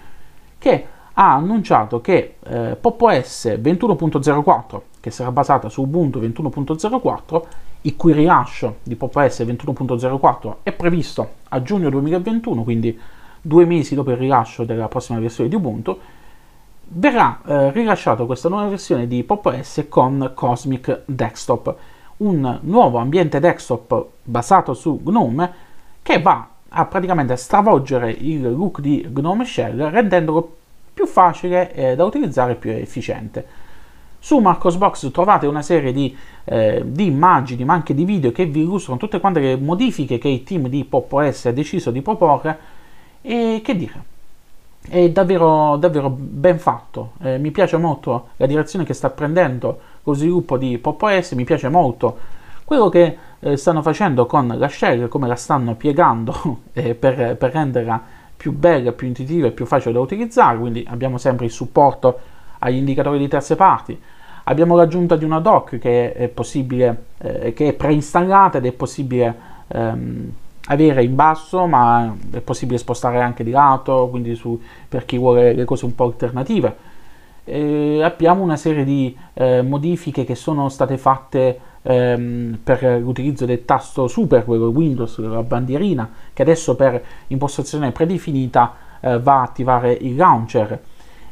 che 0.64 0.86
ha 1.12 1.34
annunciato 1.34 2.00
che 2.00 2.36
eh, 2.42 2.78
PopOS 2.80 3.58
21.04, 3.60 4.80
che 4.98 5.10
sarà 5.10 5.30
basata 5.30 5.68
su 5.68 5.82
Ubuntu 5.82 6.18
21.04, 6.20 7.42
il 7.82 7.94
cui 7.96 8.14
rilascio 8.14 8.76
di 8.82 8.96
PopOS 8.96 9.40
21.04 9.40 10.54
è 10.62 10.72
previsto 10.72 11.28
a 11.50 11.60
giugno 11.60 11.90
2021, 11.90 12.62
quindi 12.62 12.98
due 13.42 13.66
mesi 13.66 13.94
dopo 13.94 14.12
il 14.12 14.16
rilascio 14.16 14.64
della 14.64 14.88
prossima 14.88 15.18
versione 15.18 15.50
di 15.50 15.54
Ubuntu, 15.54 15.98
verrà 16.86 17.40
eh, 17.44 17.70
rilasciata 17.72 18.24
questa 18.24 18.48
nuova 18.48 18.68
versione 18.68 19.06
di 19.06 19.22
Pop 19.22 19.44
OS 19.44 19.84
con 19.90 20.32
Cosmic 20.34 21.02
Desktop, 21.04 21.76
un 22.16 22.60
nuovo 22.62 22.96
ambiente 22.96 23.38
desktop 23.38 24.06
basato 24.22 24.72
su 24.72 24.98
GNOME 25.04 25.52
che 26.00 26.22
va 26.22 26.48
a 26.76 26.84
praticamente 26.86 27.36
stravolgere 27.36 28.10
il 28.10 28.42
look 28.42 28.80
di 28.80 29.06
GNOME 29.08 29.44
Shell 29.44 29.90
rendendolo 29.90 30.56
più 30.92 31.06
facile 31.06 31.72
eh, 31.72 31.94
da 31.94 32.04
utilizzare 32.04 32.52
e 32.52 32.54
più 32.56 32.70
efficiente. 32.70 33.46
Su 34.18 34.38
Marcosbox 34.38 35.10
trovate 35.10 35.46
una 35.46 35.62
serie 35.62 35.92
di, 35.92 36.16
eh, 36.44 36.82
di, 36.84 37.06
immagini 37.06 37.64
ma 37.64 37.74
anche 37.74 37.94
di 37.94 38.04
video 38.04 38.32
che 38.32 38.46
vi 38.46 38.62
illustrano 38.62 38.98
tutte 38.98 39.20
quante 39.20 39.40
le 39.40 39.56
modifiche 39.56 40.18
che 40.18 40.28
il 40.28 40.42
team 40.44 40.68
di 40.68 40.84
Pop 40.84 41.12
OS 41.12 41.46
ha 41.46 41.52
deciso 41.52 41.90
di 41.90 42.00
proporre 42.00 42.58
e 43.20 43.60
che 43.62 43.76
dire, 43.76 44.04
è 44.88 45.10
davvero, 45.10 45.76
davvero 45.76 46.08
ben 46.10 46.58
fatto. 46.58 47.12
Eh, 47.22 47.38
mi 47.38 47.50
piace 47.50 47.76
molto 47.76 48.28
la 48.36 48.46
direzione 48.46 48.84
che 48.84 48.94
sta 48.94 49.10
prendendo 49.10 49.78
lo 50.02 50.14
sviluppo 50.14 50.56
di 50.56 50.78
Pop 50.78 51.00
OS, 51.02 51.32
mi 51.32 51.44
piace 51.44 51.68
molto 51.68 52.42
quello 52.64 52.88
che 52.88 53.16
eh, 53.40 53.56
stanno 53.56 53.82
facendo 53.82 54.26
con 54.26 54.46
la 54.46 54.68
shell, 54.68 55.08
come 55.08 55.28
la 55.28 55.36
stanno 55.36 55.74
piegando 55.74 56.60
eh, 56.72 56.94
per, 56.94 57.36
per, 57.36 57.52
renderla 57.52 58.02
più 58.36 58.52
bella, 58.52 58.92
più 58.92 59.06
intuitiva 59.06 59.46
e 59.46 59.52
più 59.52 59.66
facile 59.66 59.92
da 59.92 60.00
utilizzare. 60.00 60.58
Quindi 60.58 60.84
abbiamo 60.88 61.18
sempre 61.18 61.44
il 61.44 61.52
supporto 61.52 62.18
agli 62.60 62.76
indicatori 62.76 63.18
di 63.18 63.28
terze 63.28 63.54
parti. 63.56 64.00
Abbiamo 64.46 64.76
l'aggiunta 64.76 65.16
di 65.16 65.24
una 65.24 65.40
doc 65.40 65.78
che 65.78 66.12
è 66.12 66.28
possibile, 66.28 67.04
eh, 67.18 67.52
che 67.54 67.68
è 67.68 67.72
preinstallata 67.72 68.58
ed 68.58 68.66
è 68.66 68.72
possibile 68.72 69.34
ehm, 69.68 70.32
avere 70.66 71.02
in 71.04 71.14
basso, 71.14 71.66
ma 71.66 72.14
è 72.30 72.40
possibile 72.40 72.78
spostare 72.78 73.20
anche 73.20 73.44
di 73.44 73.50
lato, 73.50 74.08
quindi 74.10 74.34
su, 74.34 74.60
per 74.88 75.04
chi 75.04 75.18
vuole 75.18 75.54
le 75.54 75.64
cose 75.64 75.84
un 75.84 75.94
po' 75.94 76.04
alternative. 76.04 76.92
Eh, 77.44 78.02
abbiamo 78.02 78.42
una 78.42 78.56
serie 78.56 78.84
di 78.84 79.14
eh, 79.34 79.60
modifiche 79.62 80.24
che 80.24 80.34
sono 80.34 80.70
state 80.70 80.96
fatte 80.96 81.60
ehm, 81.86 82.58
per 82.64 82.82
l'utilizzo 83.00 83.44
del 83.44 83.64
tasto 83.64 84.08
super, 84.08 84.44
quello 84.44 84.68
Windows, 84.68 85.18
la 85.18 85.42
bandierina, 85.42 86.10
che 86.32 86.42
adesso 86.42 86.74
per 86.74 87.02
impostazione 87.28 87.92
predefinita 87.92 88.74
eh, 89.00 89.20
va 89.20 89.40
a 89.40 89.42
attivare 89.42 89.92
il 89.92 90.16
launcher. 90.16 90.80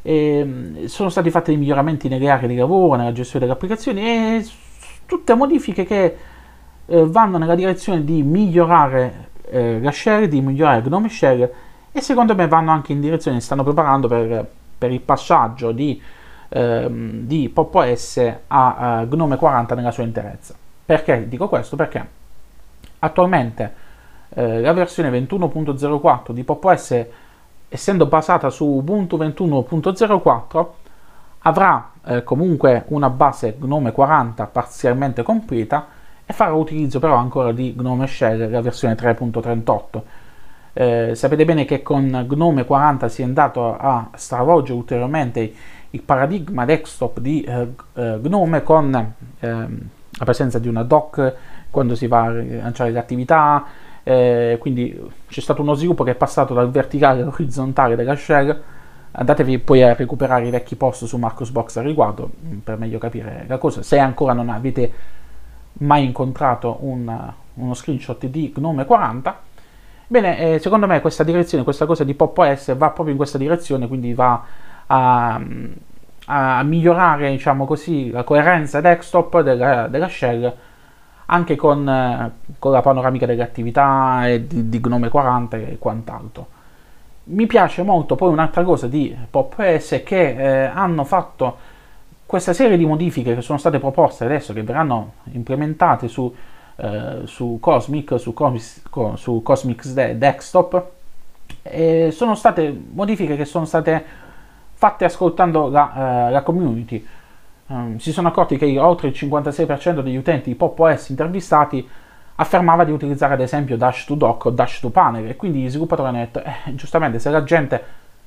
E, 0.02 0.84
sono 0.86 1.08
stati 1.08 1.30
fatti 1.30 1.50
dei 1.50 1.58
miglioramenti 1.58 2.08
nelle 2.08 2.28
aree 2.28 2.48
di 2.48 2.56
lavoro, 2.56 2.96
nella 2.96 3.12
gestione 3.12 3.46
delle 3.46 3.56
applicazioni 3.56 4.00
e 4.02 4.46
tutte 5.06 5.34
modifiche 5.34 5.84
che 5.84 6.16
eh, 6.86 7.06
vanno 7.06 7.38
nella 7.38 7.54
direzione 7.54 8.04
di 8.04 8.22
migliorare 8.22 9.30
eh, 9.50 9.80
la 9.80 9.90
share, 9.90 10.28
di 10.28 10.40
migliorare 10.40 10.82
Gnome 10.82 11.08
Shell 11.08 11.50
e 11.92 12.00
secondo 12.00 12.34
me 12.34 12.48
vanno 12.48 12.70
anche 12.70 12.92
in 12.92 13.00
direzione, 13.00 13.40
stanno 13.40 13.62
preparando 13.62 14.08
per, 14.08 14.48
per 14.78 14.90
il 14.90 15.00
passaggio 15.00 15.72
di, 15.72 16.00
ehm, 16.52 17.26
di 17.26 17.48
Pop 17.48 17.74
OS 17.74 18.18
a, 18.46 18.74
a 18.98 19.04
Gnome 19.06 19.36
40 19.36 19.74
nella 19.74 19.90
sua 19.90 20.02
interezza. 20.02 20.54
Perché 20.84 21.28
dico 21.28 21.48
questo? 21.48 21.76
Perché 21.76 22.06
attualmente 22.98 23.74
eh, 24.30 24.60
la 24.60 24.72
versione 24.72 25.10
21.04 25.10 26.32
di 26.32 26.44
Pop 26.44 26.62
OS 26.64 27.06
essendo 27.68 28.06
basata 28.06 28.50
su 28.50 28.66
Ubuntu 28.66 29.16
21.04 29.16 30.66
avrà 31.44 31.90
eh, 32.04 32.22
comunque 32.22 32.84
una 32.88 33.08
base 33.08 33.56
Gnome 33.58 33.92
40 33.92 34.46
parzialmente 34.46 35.22
completa 35.22 35.86
e 36.24 36.32
farà 36.32 36.52
utilizzo 36.52 36.98
però 36.98 37.16
ancora 37.16 37.52
di 37.52 37.74
Gnome 37.76 38.06
Shell, 38.06 38.50
la 38.50 38.60
versione 38.60 38.94
3.38. 38.94 40.00
Eh, 40.74 41.14
sapete 41.14 41.44
bene 41.44 41.64
che 41.64 41.82
con 41.82 42.26
Gnome 42.28 42.64
40 42.64 43.08
si 43.08 43.22
è 43.22 43.24
andato 43.24 43.76
a 43.76 44.08
stravolgere 44.14 44.78
ulteriormente 44.78 45.52
il 45.92 46.02
paradigma 46.02 46.64
desktop 46.64 47.20
di 47.20 47.42
eh, 47.42 47.68
eh, 47.94 48.18
Gnome 48.22 48.62
con 48.62 49.14
ehm, 49.40 49.78
la 50.18 50.24
presenza 50.24 50.58
di 50.58 50.68
una 50.68 50.82
doc 50.82 51.34
quando 51.70 51.94
si 51.94 52.06
va 52.06 52.24
a 52.24 52.30
lanciare 52.30 52.90
le 52.90 52.98
attività, 52.98 53.64
eh, 54.02 54.56
quindi 54.60 54.98
c'è 55.26 55.40
stato 55.40 55.62
uno 55.62 55.74
sviluppo 55.74 56.04
che 56.04 56.12
è 56.12 56.14
passato 56.14 56.54
dal 56.54 56.70
verticale 56.70 57.22
all'orizzontale 57.22 57.96
della 57.96 58.16
shell. 58.16 58.62
Andatevi 59.14 59.58
poi 59.58 59.82
a 59.82 59.94
recuperare 59.94 60.46
i 60.46 60.50
vecchi 60.50 60.74
post 60.74 61.04
su 61.04 61.18
Marcosbox 61.18 61.76
al 61.76 61.84
riguardo 61.84 62.30
per 62.64 62.78
meglio 62.78 62.98
capire 62.98 63.44
la 63.46 63.58
cosa. 63.58 63.82
Se 63.82 63.98
ancora 63.98 64.32
non 64.32 64.48
avete 64.48 64.92
mai 65.74 66.04
incontrato 66.04 66.78
un, 66.80 67.32
uno 67.54 67.74
screenshot 67.74 68.26
di 68.26 68.52
Gnome 68.56 68.86
40. 68.86 69.40
Bene, 70.06 70.38
eh, 70.38 70.58
secondo 70.58 70.86
me 70.86 71.00
questa 71.00 71.24
direzione, 71.24 71.64
questa 71.64 71.86
cosa 71.86 72.04
di 72.04 72.14
Pop 72.14 72.36
OS 72.36 72.74
va 72.76 72.88
proprio 72.88 73.10
in 73.10 73.16
questa 73.16 73.38
direzione, 73.38 73.88
quindi 73.88 74.12
va 74.14 74.42
a, 74.86 75.40
a 76.26 76.62
migliorare, 76.62 77.30
diciamo 77.30 77.64
così, 77.66 78.10
la 78.10 78.24
coerenza 78.24 78.80
desktop 78.80 79.42
della, 79.42 79.88
della 79.88 80.08
shell 80.08 80.54
anche 81.26 81.56
con, 81.56 82.32
con, 82.58 82.72
la 82.72 82.82
panoramica 82.82 83.26
delle 83.26 83.42
attività 83.42 84.28
e 84.28 84.46
di, 84.46 84.68
di 84.68 84.80
Gnome 84.80 85.08
40 85.08 85.56
e 85.56 85.78
quant'altro. 85.78 86.46
Mi 87.24 87.46
piace 87.46 87.82
molto 87.82 88.16
poi 88.16 88.30
un'altra 88.30 88.62
cosa 88.64 88.86
di 88.86 89.16
Pop 89.30 89.54
OS 89.56 90.02
che 90.04 90.36
eh, 90.36 90.64
hanno 90.64 91.04
fatto 91.04 91.70
questa 92.26 92.52
serie 92.52 92.76
di 92.76 92.84
modifiche 92.84 93.34
che 93.34 93.42
sono 93.42 93.58
state 93.58 93.78
proposte 93.78 94.24
adesso, 94.24 94.52
che 94.52 94.62
verranno 94.62 95.12
implementate 95.32 96.08
su, 96.08 96.34
eh, 96.76 97.20
su 97.24 97.58
Cosmic, 97.60 98.18
su, 98.18 98.32
Cosmic, 98.32 99.18
su 99.18 99.42
Cosmic 99.42 99.86
Desktop, 99.86 100.84
sono 102.10 102.34
state 102.34 102.82
modifiche 102.92 103.36
che 103.36 103.44
sono 103.44 103.66
state 103.66 104.04
fatte 104.82 105.04
ascoltando 105.04 105.68
la, 105.68 106.26
eh, 106.26 106.30
la 106.32 106.42
community. 106.42 107.06
Um, 107.66 107.98
si 107.98 108.10
sono 108.10 108.26
accorti 108.26 108.56
che 108.56 108.80
oltre 108.80 109.06
il 109.06 109.14
56% 109.16 110.00
degli 110.00 110.16
utenti 110.16 110.50
di 110.50 110.56
Pop 110.56 110.76
OS 110.76 111.10
intervistati 111.10 111.88
affermava 112.34 112.82
di 112.82 112.90
utilizzare 112.90 113.34
ad 113.34 113.40
esempio 113.40 113.76
Dash 113.76 114.06
to 114.06 114.16
Dock 114.16 114.46
o 114.46 114.50
Dash 114.50 114.80
to 114.80 114.90
Panel 114.90 115.28
e 115.28 115.36
quindi 115.36 115.60
gli 115.60 115.68
sviluppatori 115.68 116.08
hanno 116.08 116.18
detto, 116.18 116.42
eh, 116.42 116.74
giustamente 116.74 117.20
se 117.20 117.30
la 117.30 117.44
gente 117.44 117.84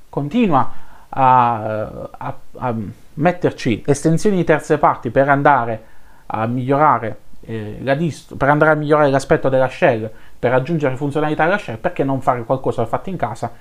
continua 0.08 0.72
a, 1.10 2.08
a, 2.16 2.34
a 2.56 2.74
metterci 3.14 3.82
estensioni 3.84 4.36
di 4.36 4.44
terze 4.44 4.78
parti 4.78 5.10
per 5.10 5.28
andare 5.28 5.82
a 6.24 6.46
migliorare 6.46 7.18
eh, 7.42 7.80
la 7.82 7.94
dist- 7.94 8.34
per 8.34 8.48
andare 8.48 8.70
a 8.70 8.74
migliorare 8.76 9.10
l'aspetto 9.10 9.50
della 9.50 9.68
shell, 9.68 10.10
per 10.38 10.54
aggiungere 10.54 10.96
funzionalità 10.96 11.44
alla 11.44 11.58
shell, 11.58 11.76
perché 11.76 12.02
non 12.02 12.22
fare 12.22 12.44
qualcosa 12.44 12.86
fatto 12.86 13.10
in 13.10 13.18
casa 13.18 13.52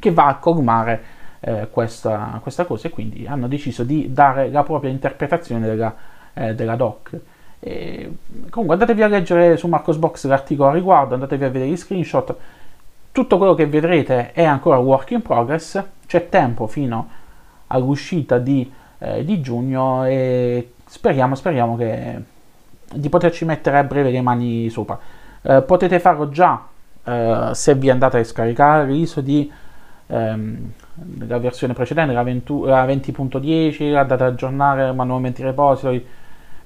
che 0.00 0.10
va 0.10 0.26
a 0.26 0.34
colmare 0.36 1.18
eh, 1.40 1.68
questa, 1.70 2.38
questa, 2.42 2.64
cosa 2.64 2.88
e 2.88 2.90
quindi 2.90 3.26
hanno 3.26 3.48
deciso 3.48 3.82
di 3.82 4.12
dare 4.12 4.50
la 4.50 4.62
propria 4.62 4.90
interpretazione 4.90 5.66
della, 5.66 5.94
eh, 6.34 6.54
della 6.54 6.76
doc. 6.76 7.18
E, 7.58 8.16
comunque 8.48 8.76
andatevi 8.76 9.02
a 9.02 9.08
leggere 9.08 9.56
su 9.56 9.66
Marcosbox 9.68 10.26
l'articolo 10.26 10.70
a 10.70 10.72
riguardo, 10.72 11.14
andatevi 11.14 11.44
a 11.44 11.50
vedere 11.50 11.70
gli 11.70 11.76
screenshot, 11.76 12.34
tutto 13.12 13.38
quello 13.38 13.54
che 13.54 13.66
vedrete 13.66 14.32
è 14.32 14.44
ancora 14.44 14.78
work 14.78 15.10
in 15.10 15.22
progress, 15.22 15.82
c'è 16.06 16.28
tempo 16.28 16.66
fino 16.66 17.08
all'uscita 17.66 18.38
di 18.38 18.70
eh, 19.00 19.24
di 19.24 19.40
giugno 19.40 20.04
e 20.04 20.74
speriamo, 20.84 21.34
speriamo 21.34 21.76
che, 21.76 22.22
di 22.92 23.08
poterci 23.08 23.44
mettere 23.44 23.78
a 23.78 23.82
breve 23.82 24.10
le 24.10 24.20
mani 24.20 24.68
sopra. 24.68 24.98
Eh, 25.42 25.62
potete 25.62 25.98
farlo 25.98 26.28
già 26.28 26.66
eh, 27.04 27.50
se 27.52 27.74
vi 27.74 27.90
andate 27.90 28.18
a 28.18 28.24
scaricare 28.24 28.86
l'ISO 28.86 29.20
di 29.22 29.50
ehm, 30.06 30.72
la 31.26 31.38
versione 31.38 31.72
precedente, 31.72 32.12
la, 32.12 32.22
20, 32.22 32.60
la 32.64 32.84
20.10, 32.84 33.94
andate 33.96 34.22
ad 34.22 34.32
aggiornare 34.32 34.92
manualmente 34.92 35.42
i 35.42 35.44
repository, 35.44 36.04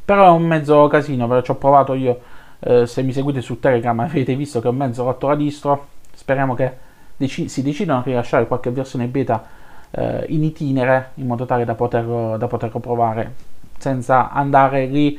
però 0.04 0.26
è 0.26 0.30
un 0.30 0.44
mezzo 0.44 0.86
casino, 0.88 1.26
però 1.26 1.40
ci 1.42 1.50
ho 1.50 1.56
provato 1.56 1.94
io, 1.94 2.20
eh, 2.60 2.86
se 2.86 3.02
mi 3.02 3.12
seguite 3.12 3.40
su 3.40 3.60
Telegram 3.60 3.98
avete 4.00 4.34
visto 4.34 4.60
che 4.60 4.68
ho 4.68 4.72
mezzo 4.72 5.04
rotto 5.04 5.28
la 5.28 5.36
distro, 5.36 5.88
speriamo 6.12 6.54
che 6.54 6.72
dec- 7.16 7.46
si 7.46 7.62
decidano 7.62 8.00
a 8.00 8.02
rilasciare 8.02 8.46
qualche 8.46 8.70
versione 8.70 9.06
beta 9.06 9.44
eh, 9.90 10.26
in 10.28 10.42
itinere 10.42 11.10
in 11.14 11.26
modo 11.26 11.46
tale 11.46 11.64
da 11.64 11.74
poterlo, 11.74 12.36
da 12.36 12.46
poterlo 12.46 12.80
provare 12.80 13.34
senza 13.78 14.30
andare 14.30 14.86
lì 14.86 15.18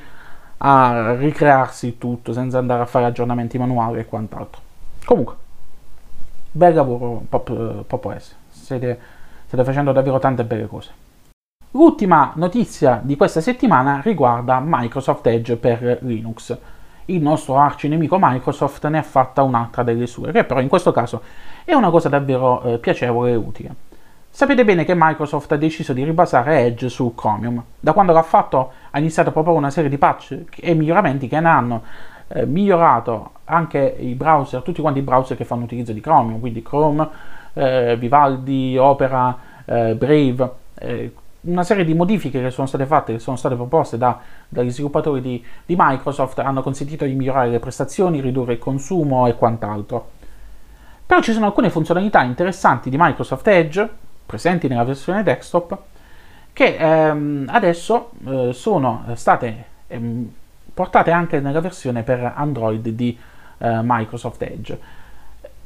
a 0.57 1.13
ricrearsi 1.15 1.97
tutto, 1.97 2.33
senza 2.33 2.57
andare 2.57 2.81
a 2.81 2.85
fare 2.85 3.05
aggiornamenti 3.05 3.57
manuali 3.57 3.99
e 3.99 4.05
quant'altro. 4.05 4.61
Comunque, 5.03 5.35
bel 6.51 6.73
lavoro 6.73 7.23
Pop, 7.27 7.83
Pop 7.85 8.05
OS, 8.05 8.35
siete, 8.65 8.99
state 9.45 9.63
facendo 9.63 9.91
davvero 9.91 10.19
tante 10.19 10.43
belle 10.43 10.65
cose. 10.65 10.91
L'ultima 11.71 12.31
notizia 12.35 12.99
di 13.03 13.15
questa 13.15 13.41
settimana 13.41 14.01
riguarda 14.03 14.61
Microsoft 14.63 15.27
Edge 15.27 15.57
per 15.57 15.99
Linux. 16.01 16.57
Il 17.05 17.21
nostro 17.21 17.57
arcinemico 17.57 18.17
Microsoft 18.19 18.87
ne 18.87 18.97
ha 18.97 19.03
fatta 19.03 19.43
un'altra 19.43 19.83
delle 19.83 20.07
sue, 20.07 20.31
che 20.31 20.45
però 20.45 20.59
in 20.61 20.69
questo 20.69 20.91
caso 20.91 21.21
è 21.63 21.73
una 21.73 21.89
cosa 21.89 22.09
davvero 22.09 22.61
eh, 22.63 22.77
piacevole 22.79 23.31
e 23.31 23.35
utile. 23.35 23.75
Sapete 24.29 24.65
bene 24.65 24.83
che 24.83 24.93
Microsoft 24.95 25.51
ha 25.51 25.57
deciso 25.57 25.93
di 25.93 26.03
ribasare 26.03 26.65
Edge 26.65 26.89
su 26.89 27.13
Chromium. 27.13 27.63
Da 27.79 27.93
quando 27.93 28.11
l'ha 28.11 28.23
fatto 28.23 28.71
ha 28.89 28.99
iniziato 28.99 29.29
a 29.29 29.31
proporre 29.31 29.57
una 29.57 29.69
serie 29.69 29.89
di 29.89 29.97
patch 29.97 30.43
e 30.59 30.73
miglioramenti 30.73 31.27
che 31.27 31.39
ne 31.39 31.47
hanno 31.47 31.83
eh, 32.29 32.45
migliorato 32.45 33.31
anche 33.45 33.95
i 33.99 34.15
browser, 34.15 34.61
tutti 34.61 34.81
quanti 34.81 34.99
i 34.99 35.03
browser 35.03 35.37
che 35.37 35.45
fanno 35.45 35.63
utilizzo 35.63 35.93
di 35.93 36.01
Chromium, 36.01 36.39
quindi 36.39 36.61
Chrome, 36.63 37.07
eh, 37.55 37.97
Vivaldi, 37.97 38.77
Opera, 38.77 39.37
eh, 39.65 39.95
Brave, 39.95 40.51
eh, 40.75 41.13
una 41.41 41.63
serie 41.63 41.85
di 41.85 41.93
modifiche 41.93 42.41
che 42.41 42.51
sono 42.51 42.67
state 42.67 42.85
fatte, 42.85 43.13
che 43.13 43.19
sono 43.19 43.35
state 43.35 43.55
proposte 43.55 43.97
da, 43.97 44.19
dagli 44.47 44.71
sviluppatori 44.71 45.21
di, 45.21 45.43
di, 45.65 45.75
Microsoft, 45.77 46.39
hanno 46.39 46.61
consentito 46.61 47.05
di 47.05 47.13
migliorare 47.13 47.49
le 47.49 47.59
prestazioni, 47.59 48.21
ridurre 48.21 48.53
il 48.53 48.59
consumo 48.59 49.27
e 49.27 49.35
quant'altro. 49.35 50.11
Però 51.05 51.21
ci 51.21 51.33
sono 51.33 51.45
alcune 51.45 51.69
funzionalità 51.69 52.23
interessanti 52.23 52.89
di 52.89 52.97
Microsoft 52.99 53.47
Edge, 53.47 53.87
presenti 54.25 54.67
nella 54.67 54.83
versione 54.83 55.21
desktop, 55.21 55.77
che 56.51 56.75
ehm, 56.77 57.47
adesso 57.51 58.11
eh, 58.25 58.53
sono 58.53 59.05
state 59.13 59.65
ehm, 59.87 60.31
portate 60.73 61.11
anche 61.11 61.39
nella 61.39 61.61
versione 61.61 62.01
per 62.01 62.33
Android 62.35 62.87
di 62.89 63.17
eh, 63.59 63.79
Microsoft 63.83 64.41
Edge. 64.41 64.79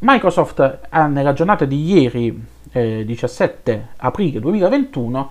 Microsoft 0.01 0.79
ha 0.87 1.07
nella 1.07 1.33
giornata 1.33 1.65
di 1.65 1.83
ieri, 1.91 2.45
eh, 2.71 3.03
17 3.03 3.87
aprile 3.97 4.39
2021, 4.39 5.29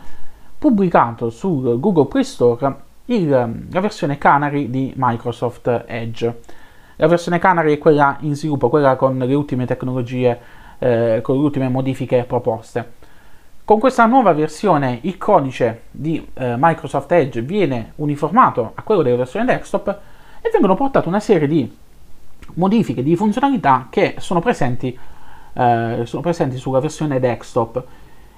pubblicato 0.59 1.31
sul 1.31 1.81
Google 1.81 2.07
Play 2.07 2.25
Store 2.25 2.77
il, 3.07 3.29
la 3.29 3.81
versione 3.81 4.19
Canary 4.19 4.69
di 4.69 4.93
Microsoft 4.95 5.85
Edge. 5.87 6.41
La 6.97 7.07
versione 7.07 7.39
Canary 7.39 7.75
è 7.75 7.79
quella 7.79 8.19
in 8.21 8.35
sviluppo, 8.35 8.69
quella 8.69 8.97
con 8.97 9.17
le 9.17 9.35
ultime 9.35 9.65
tecnologie, 9.65 10.39
eh, 10.79 11.21
con 11.23 11.37
le 11.37 11.41
ultime 11.41 11.71
modifiche 11.71 12.25
proposte. 12.25 12.97
Con 13.65 13.79
questa 13.79 14.05
nuova 14.05 14.35
versione 14.35 14.99
il 15.03 15.17
codice 15.17 15.85
di 15.91 16.29
eh, 16.35 16.57
Microsoft 16.59 17.11
Edge 17.13 17.41
viene 17.41 17.93
uniformato 17.97 18.73
a 18.75 18.83
quello 18.83 19.01
della 19.01 19.17
versione 19.17 19.47
desktop 19.47 19.99
e 20.43 20.51
vengono 20.53 20.75
portate 20.75 21.09
una 21.09 21.21
serie 21.21 21.49
di 21.49 21.75
modifiche, 22.55 23.03
di 23.03 23.17
funzionalità 23.17 23.89
che 23.91 24.17
sono 24.19 24.41
presenti, 24.41 24.97
eh, 25.53 26.03
sono 26.05 26.23
presenti 26.23 26.57
sulla 26.57 26.81
versione 26.81 27.21
desktop. 27.21 27.85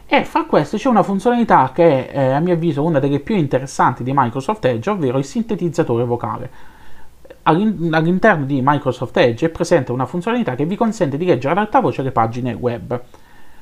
E 0.06 0.24
fra 0.24 0.44
queste 0.44 0.76
c'è 0.76 0.88
una 0.88 1.04
funzionalità 1.04 1.70
che 1.72 2.08
è 2.08 2.32
a 2.32 2.40
mio 2.40 2.54
avviso 2.54 2.82
una 2.82 2.98
delle 2.98 3.20
più 3.20 3.36
interessanti 3.36 4.02
di 4.02 4.12
Microsoft 4.14 4.64
Edge, 4.64 4.90
ovvero 4.90 5.18
il 5.18 5.24
sintetizzatore 5.24 6.04
vocale. 6.04 6.50
All'interno 7.42 8.44
di 8.44 8.60
Microsoft 8.62 9.16
Edge 9.16 9.46
è 9.46 9.48
presente 9.50 9.92
una 9.92 10.06
funzionalità 10.06 10.54
che 10.54 10.66
vi 10.66 10.76
consente 10.76 11.16
di 11.16 11.24
leggere 11.24 11.52
ad 11.52 11.58
alta 11.58 11.80
voce 11.80 12.02
le 12.02 12.10
pagine 12.10 12.52
web. 12.52 13.00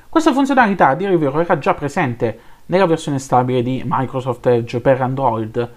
Questa 0.09 0.33
funzionalità, 0.33 0.89
a 0.89 0.95
dire 0.95 1.13
il 1.13 1.19
vero, 1.19 1.39
era 1.39 1.59
già 1.59 1.75
presente 1.75 2.39
nella 2.67 2.87
versione 2.87 3.19
stabile 3.19 3.63
di 3.63 3.83
Microsoft 3.87 4.47
Edge 4.47 4.81
per 4.81 5.03
Android, 5.03 5.71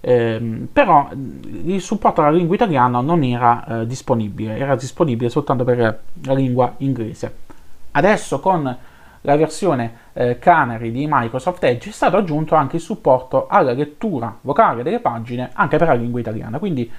ehm, 0.00 0.68
però 0.72 1.08
il 1.12 1.80
supporto 1.80 2.20
alla 2.20 2.36
lingua 2.36 2.54
italiana 2.54 3.00
non 3.00 3.22
era 3.22 3.64
eh, 3.64 3.86
disponibile, 3.86 4.56
era 4.56 4.76
disponibile 4.76 5.28
soltanto 5.28 5.64
per 5.64 5.78
la 6.22 6.34
lingua 6.34 6.74
inglese. 6.78 7.46
Adesso 7.92 8.40
con 8.40 8.76
la 9.22 9.36
versione 9.36 9.92
eh, 10.12 10.38
Canary 10.38 10.90
di 10.90 11.06
Microsoft 11.08 11.62
Edge 11.64 11.90
è 11.90 11.92
stato 11.92 12.16
aggiunto 12.16 12.54
anche 12.54 12.76
il 12.76 12.82
supporto 12.82 13.46
alla 13.48 13.72
lettura 13.72 14.36
vocale 14.40 14.82
delle 14.82 15.00
pagine 15.00 15.50
anche 15.52 15.76
per 15.76 15.88
la 15.88 15.94
lingua 15.94 16.20
italiana, 16.20 16.58
quindi 16.58 16.90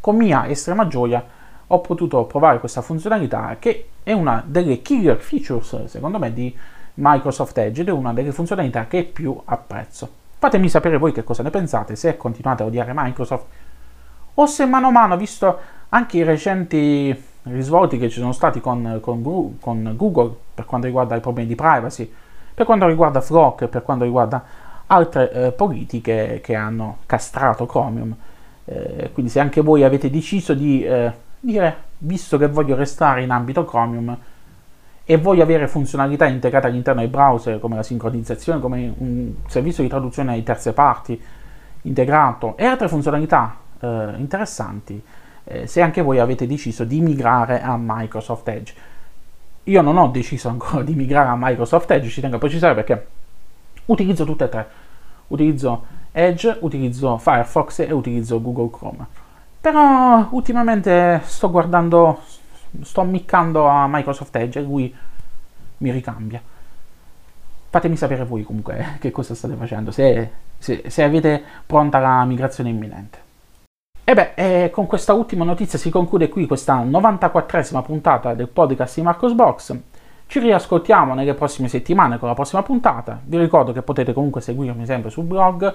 con 0.00 0.16
mia 0.16 0.48
estrema 0.48 0.86
gioia 0.86 1.24
ho 1.66 1.80
potuto 1.80 2.24
provare 2.24 2.60
questa 2.60 2.82
funzionalità 2.82 3.56
che 3.58 3.88
è 4.02 4.12
una 4.12 4.42
delle 4.46 4.82
killer 4.82 5.16
features 5.16 5.84
secondo 5.86 6.18
me 6.18 6.32
di 6.32 6.54
Microsoft 6.94 7.56
Edge 7.58 7.80
ed 7.80 7.88
è 7.88 7.92
una 7.92 8.12
delle 8.12 8.32
funzionalità 8.32 8.86
che 8.86 9.04
più 9.04 9.38
apprezzo. 9.44 10.22
Fatemi 10.44 10.68
sapere 10.68 10.98
voi 10.98 11.10
che 11.10 11.24
cosa 11.24 11.42
ne 11.42 11.48
pensate, 11.48 11.96
se 11.96 12.18
continuate 12.18 12.62
a 12.62 12.66
odiare 12.66 12.92
Microsoft 12.94 13.46
o 14.34 14.44
se 14.44 14.66
mano 14.66 14.88
a 14.88 14.90
mano, 14.90 15.16
visto 15.16 15.58
anche 15.88 16.18
i 16.18 16.22
recenti 16.22 17.18
risvolti 17.44 17.96
che 17.96 18.10
ci 18.10 18.18
sono 18.20 18.32
stati 18.32 18.60
con, 18.60 18.98
con, 19.00 19.56
con 19.58 19.94
Google 19.96 20.36
per 20.52 20.66
quanto 20.66 20.86
riguarda 20.86 21.16
i 21.16 21.20
problemi 21.20 21.48
di 21.48 21.54
privacy, 21.54 22.12
per 22.52 22.66
quanto 22.66 22.86
riguarda 22.86 23.22
Flock, 23.22 23.68
per 23.68 23.82
quanto 23.82 24.04
riguarda 24.04 24.44
altre 24.88 25.32
eh, 25.32 25.52
politiche 25.52 26.42
che 26.44 26.54
hanno 26.54 26.98
castrato 27.06 27.64
Chromium. 27.64 28.14
Eh, 28.66 29.12
quindi 29.14 29.32
se 29.32 29.40
anche 29.40 29.62
voi 29.62 29.82
avete 29.82 30.10
deciso 30.10 30.52
di 30.52 30.84
eh, 30.84 31.10
dire, 31.40 31.76
visto 31.96 32.36
che 32.36 32.48
voglio 32.48 32.76
restare 32.76 33.22
in 33.22 33.30
ambito 33.30 33.64
Chromium 33.64 34.14
e 35.04 35.18
voglio 35.18 35.42
avere 35.42 35.68
funzionalità 35.68 36.26
integrate 36.26 36.66
all'interno 36.66 37.00
del 37.00 37.10
browser 37.10 37.60
come 37.60 37.76
la 37.76 37.82
sincronizzazione, 37.82 38.60
come 38.60 38.92
un 38.96 39.32
servizio 39.46 39.82
di 39.82 39.88
traduzione 39.88 40.34
di 40.34 40.42
terze 40.42 40.72
parti 40.72 41.20
integrato 41.82 42.56
e 42.56 42.64
altre 42.64 42.88
funzionalità 42.88 43.56
eh, 43.80 44.14
interessanti, 44.16 45.02
eh, 45.44 45.66
se 45.66 45.82
anche 45.82 46.00
voi 46.00 46.18
avete 46.18 46.46
deciso 46.46 46.84
di 46.84 47.00
migrare 47.00 47.60
a 47.60 47.76
Microsoft 47.78 48.48
Edge. 48.48 48.74
Io 49.64 49.82
non 49.82 49.98
ho 49.98 50.08
deciso 50.08 50.48
ancora 50.48 50.82
di 50.82 50.94
migrare 50.94 51.28
a 51.28 51.36
Microsoft 51.38 51.90
Edge, 51.90 52.08
ci 52.08 52.20
tengo 52.20 52.36
a 52.36 52.38
precisare 52.38 52.74
perché 52.74 53.06
utilizzo 53.86 54.24
tutte 54.24 54.44
e 54.44 54.48
tre. 54.48 54.68
Utilizzo 55.28 55.84
Edge, 56.12 56.56
utilizzo 56.60 57.18
Firefox 57.18 57.80
e 57.80 57.92
utilizzo 57.92 58.40
Google 58.40 58.70
Chrome. 58.70 59.06
Però 59.60 60.28
ultimamente 60.30 61.20
sto 61.24 61.50
guardando, 61.50 62.20
sto 62.82 63.00
ammiccando 63.00 63.66
a 63.66 63.86
Microsoft 63.88 64.34
Edge 64.36 64.58
e 64.58 64.62
lui 64.62 64.94
mi 65.78 65.90
ricambia. 65.90 66.40
Fatemi 67.70 67.96
sapere 67.96 68.24
voi 68.24 68.42
comunque 68.42 68.96
che 69.00 69.10
cosa 69.10 69.34
state 69.34 69.54
facendo, 69.54 69.90
se, 69.90 70.30
se, 70.58 70.84
se 70.86 71.02
avete 71.02 71.42
pronta 71.66 71.98
la 71.98 72.24
migrazione 72.24 72.70
imminente. 72.70 73.22
E 74.06 74.12
beh, 74.12 74.32
eh, 74.34 74.70
con 74.70 74.86
questa 74.86 75.14
ultima 75.14 75.44
notizia 75.44 75.78
si 75.78 75.88
conclude 75.88 76.28
qui 76.28 76.46
questa 76.46 76.84
94esima 76.84 77.82
puntata 77.82 78.34
del 78.34 78.48
podcast 78.48 78.96
di 78.96 79.02
Marcos 79.02 79.32
Box. 79.32 79.78
Ci 80.26 80.40
riascoltiamo 80.40 81.14
nelle 81.14 81.34
prossime 81.34 81.68
settimane 81.68 82.18
con 82.18 82.28
la 82.28 82.34
prossima 82.34 82.62
puntata. 82.62 83.18
Vi 83.24 83.38
ricordo 83.38 83.72
che 83.72 83.82
potete 83.82 84.12
comunque 84.12 84.40
seguirmi 84.40 84.84
sempre 84.84 85.10
sul 85.10 85.24
blog 85.24 85.74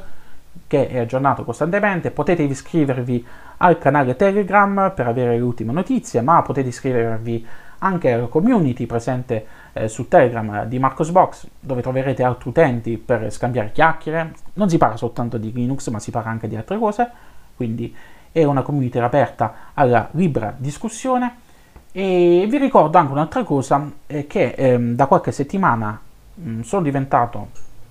che 0.68 0.88
è 0.88 1.00
aggiornato 1.00 1.44
costantemente. 1.44 2.12
Potete 2.12 2.44
iscrivervi 2.44 3.26
al 3.58 3.78
canale 3.78 4.16
Telegram 4.16 4.92
per 4.96 5.08
avere 5.08 5.32
le 5.32 5.42
ultime 5.42 5.74
notizie, 5.74 6.22
ma 6.22 6.42
potete 6.42 6.70
iscrivervi 6.70 7.46
anche 7.80 8.12
alla 8.12 8.28
community 8.28 8.86
presente 8.86 9.46
eh, 9.74 9.88
su 9.88 10.08
Telegram 10.08 10.66
di 10.66 10.80
Marcosbox, 10.80 11.48
dove 11.60 11.82
troverete 11.82 12.24
altri 12.24 12.50
utenti 12.50 12.98
per 12.98 13.32
scambiare 13.32 13.72
chiacchiere. 13.72 14.34
Non 14.54 14.70
si 14.70 14.78
parla 14.78 14.98
soltanto 14.98 15.38
di 15.38 15.52
Linux, 15.52 15.90
ma 15.90 16.00
si 16.00 16.12
parla 16.12 16.30
anche 16.30 16.48
di 16.48 16.56
altre 16.56 16.78
cose, 16.78 17.10
quindi 17.56 17.96
è 18.32 18.44
una 18.44 18.62
community 18.62 19.00
aperta 19.00 19.54
alla 19.74 20.08
libera 20.12 20.54
discussione. 20.56 21.48
E 21.92 22.46
vi 22.48 22.58
ricordo 22.58 22.98
anche 22.98 23.12
un'altra 23.12 23.44
cosa, 23.44 23.90
eh, 24.06 24.28
che 24.28 24.54
ehm, 24.56 24.94
da 24.94 25.08
qualche 25.08 25.32
settimana 25.32 26.00
mh, 26.36 26.50
mm, 26.50 26.62
sono 26.62 26.84
diventato, 26.84 27.48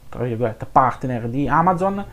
tra 0.09 0.23
virgolette, 0.23 0.66
partner 0.71 1.29
di 1.29 1.49
Amazon, 1.49 2.05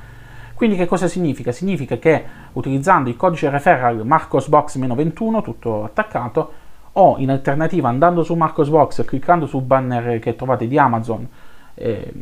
quindi 0.56 0.76
che 0.76 0.86
cosa 0.86 1.08
significa? 1.08 1.52
Significa 1.52 1.98
che 1.98 2.24
utilizzando 2.54 3.10
il 3.10 3.18
codice 3.18 3.50
referral 3.50 4.06
marcosbox-21, 4.06 5.44
tutto 5.44 5.84
attaccato, 5.84 6.64
o 6.98 7.16
in 7.18 7.30
alternativa 7.30 7.90
andando 7.90 8.24
su 8.24 8.36
Marcosbox 8.36 9.00
e 9.00 9.06
cliccando 9.06 9.48
sul 9.48 9.64
banner 9.64 10.20
che 10.20 10.36
trovate 10.36 10.68
di 10.68 10.78
Amazon, 10.78 11.28
eh, 11.74 12.14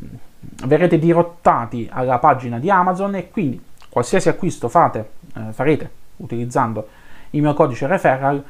verrete 0.66 0.98
dirottati 0.98 1.88
alla 1.92 2.18
pagina 2.18 2.58
di 2.58 2.70
Amazon 2.70 3.16
e 3.16 3.30
quindi 3.30 3.62
qualsiasi 3.90 4.30
acquisto 4.30 4.70
fate, 4.70 5.12
eh, 5.36 5.52
farete 5.52 5.92
utilizzando 6.18 6.88
il 7.32 7.42
mio 7.42 7.54
codice 7.54 7.86
referral, 7.86 8.44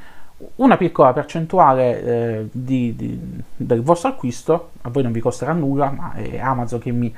una 0.55 0.77
piccola 0.77 1.11
percentuale 1.11 2.03
eh, 2.03 2.47
di, 2.51 2.95
di, 2.95 3.19
del 3.55 3.81
vostro 3.81 4.09
acquisto, 4.09 4.71
a 4.81 4.89
voi 4.89 5.03
non 5.03 5.11
vi 5.11 5.19
costerà 5.19 5.51
nulla, 5.51 5.89
ma 5.89 6.13
è 6.13 6.39
Amazon 6.39 6.79
che 6.79 6.91
mi 6.91 7.13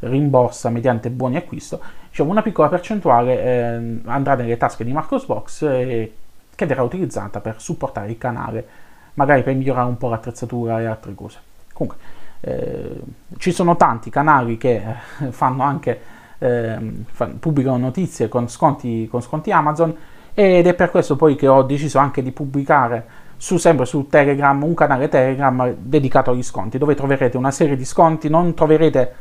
rimborsa 0.00 0.70
mediante 0.70 1.10
buoni 1.10 1.36
acquisto, 1.36 1.80
diciamo 2.08 2.30
una 2.30 2.42
piccola 2.42 2.68
percentuale 2.68 3.42
eh, 3.42 4.00
andrà 4.04 4.34
nelle 4.34 4.56
tasche 4.56 4.84
di 4.84 4.92
Marcosbox 4.92 5.62
eh, 5.62 6.12
che 6.54 6.66
verrà 6.66 6.82
utilizzata 6.82 7.40
per 7.40 7.60
supportare 7.60 8.10
il 8.10 8.18
canale, 8.18 8.66
magari 9.14 9.42
per 9.42 9.54
migliorare 9.54 9.88
un 9.88 9.96
po' 9.96 10.08
l'attrezzatura 10.08 10.80
e 10.80 10.86
altre 10.86 11.14
cose. 11.14 11.38
Comunque, 11.72 12.02
eh, 12.40 13.00
ci 13.38 13.52
sono 13.52 13.76
tanti 13.76 14.10
canali 14.10 14.56
che 14.56 14.82
eh, 15.20 15.30
fanno 15.30 15.62
anche, 15.62 16.00
ehm, 16.38 17.04
pubblicano 17.38 17.76
notizie 17.78 18.28
con 18.28 18.48
sconti, 18.48 19.08
con 19.10 19.20
sconti 19.20 19.52
Amazon 19.52 19.94
ed 20.32 20.66
è 20.66 20.74
per 20.74 20.90
questo 20.90 21.16
poi 21.16 21.36
che 21.36 21.48
ho 21.48 21.62
deciso 21.62 21.98
anche 21.98 22.22
di 22.22 22.30
pubblicare 22.30 23.06
su, 23.36 23.56
sempre 23.56 23.84
su 23.84 24.06
Telegram 24.06 24.62
un 24.62 24.74
canale 24.74 25.08
Telegram 25.08 25.74
dedicato 25.78 26.30
agli 26.30 26.42
sconti 26.42 26.78
dove 26.78 26.94
troverete 26.94 27.36
una 27.36 27.50
serie 27.50 27.76
di 27.76 27.84
sconti, 27.84 28.28
non 28.28 28.54
troverete 28.54 29.14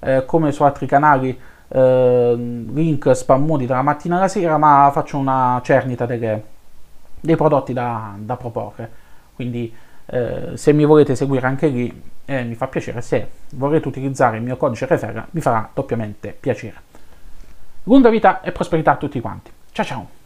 eh, 0.00 0.24
come 0.26 0.52
su 0.52 0.62
altri 0.62 0.86
canali 0.86 1.38
eh, 1.68 2.34
link 2.36 3.14
spammuti 3.14 3.66
dalla 3.66 3.82
mattina 3.82 4.16
alla 4.16 4.28
sera, 4.28 4.58
ma 4.58 4.90
faccio 4.92 5.16
una 5.18 5.60
cernita 5.62 6.06
delle, 6.06 6.42
dei 7.20 7.36
prodotti 7.36 7.72
da, 7.72 8.14
da 8.18 8.36
proporre. 8.36 8.90
Quindi 9.34 9.72
eh, 10.06 10.50
se 10.54 10.72
mi 10.72 10.84
volete 10.84 11.14
seguire 11.14 11.46
anche 11.46 11.68
lì 11.68 12.02
eh, 12.24 12.44
mi 12.44 12.54
fa 12.54 12.66
piacere, 12.66 13.00
se 13.00 13.28
volete 13.54 13.88
utilizzare 13.88 14.36
il 14.36 14.42
mio 14.42 14.56
codice 14.56 14.86
referra 14.86 15.26
mi 15.30 15.40
farà 15.40 15.68
doppiamente 15.72 16.36
piacere. 16.38 16.88
Lunga 17.84 18.10
vita 18.10 18.40
e 18.42 18.52
prosperità 18.52 18.92
a 18.92 18.96
tutti 18.96 19.20
quanti. 19.20 19.50
Ciao 19.72 19.84
ciao! 19.84 20.19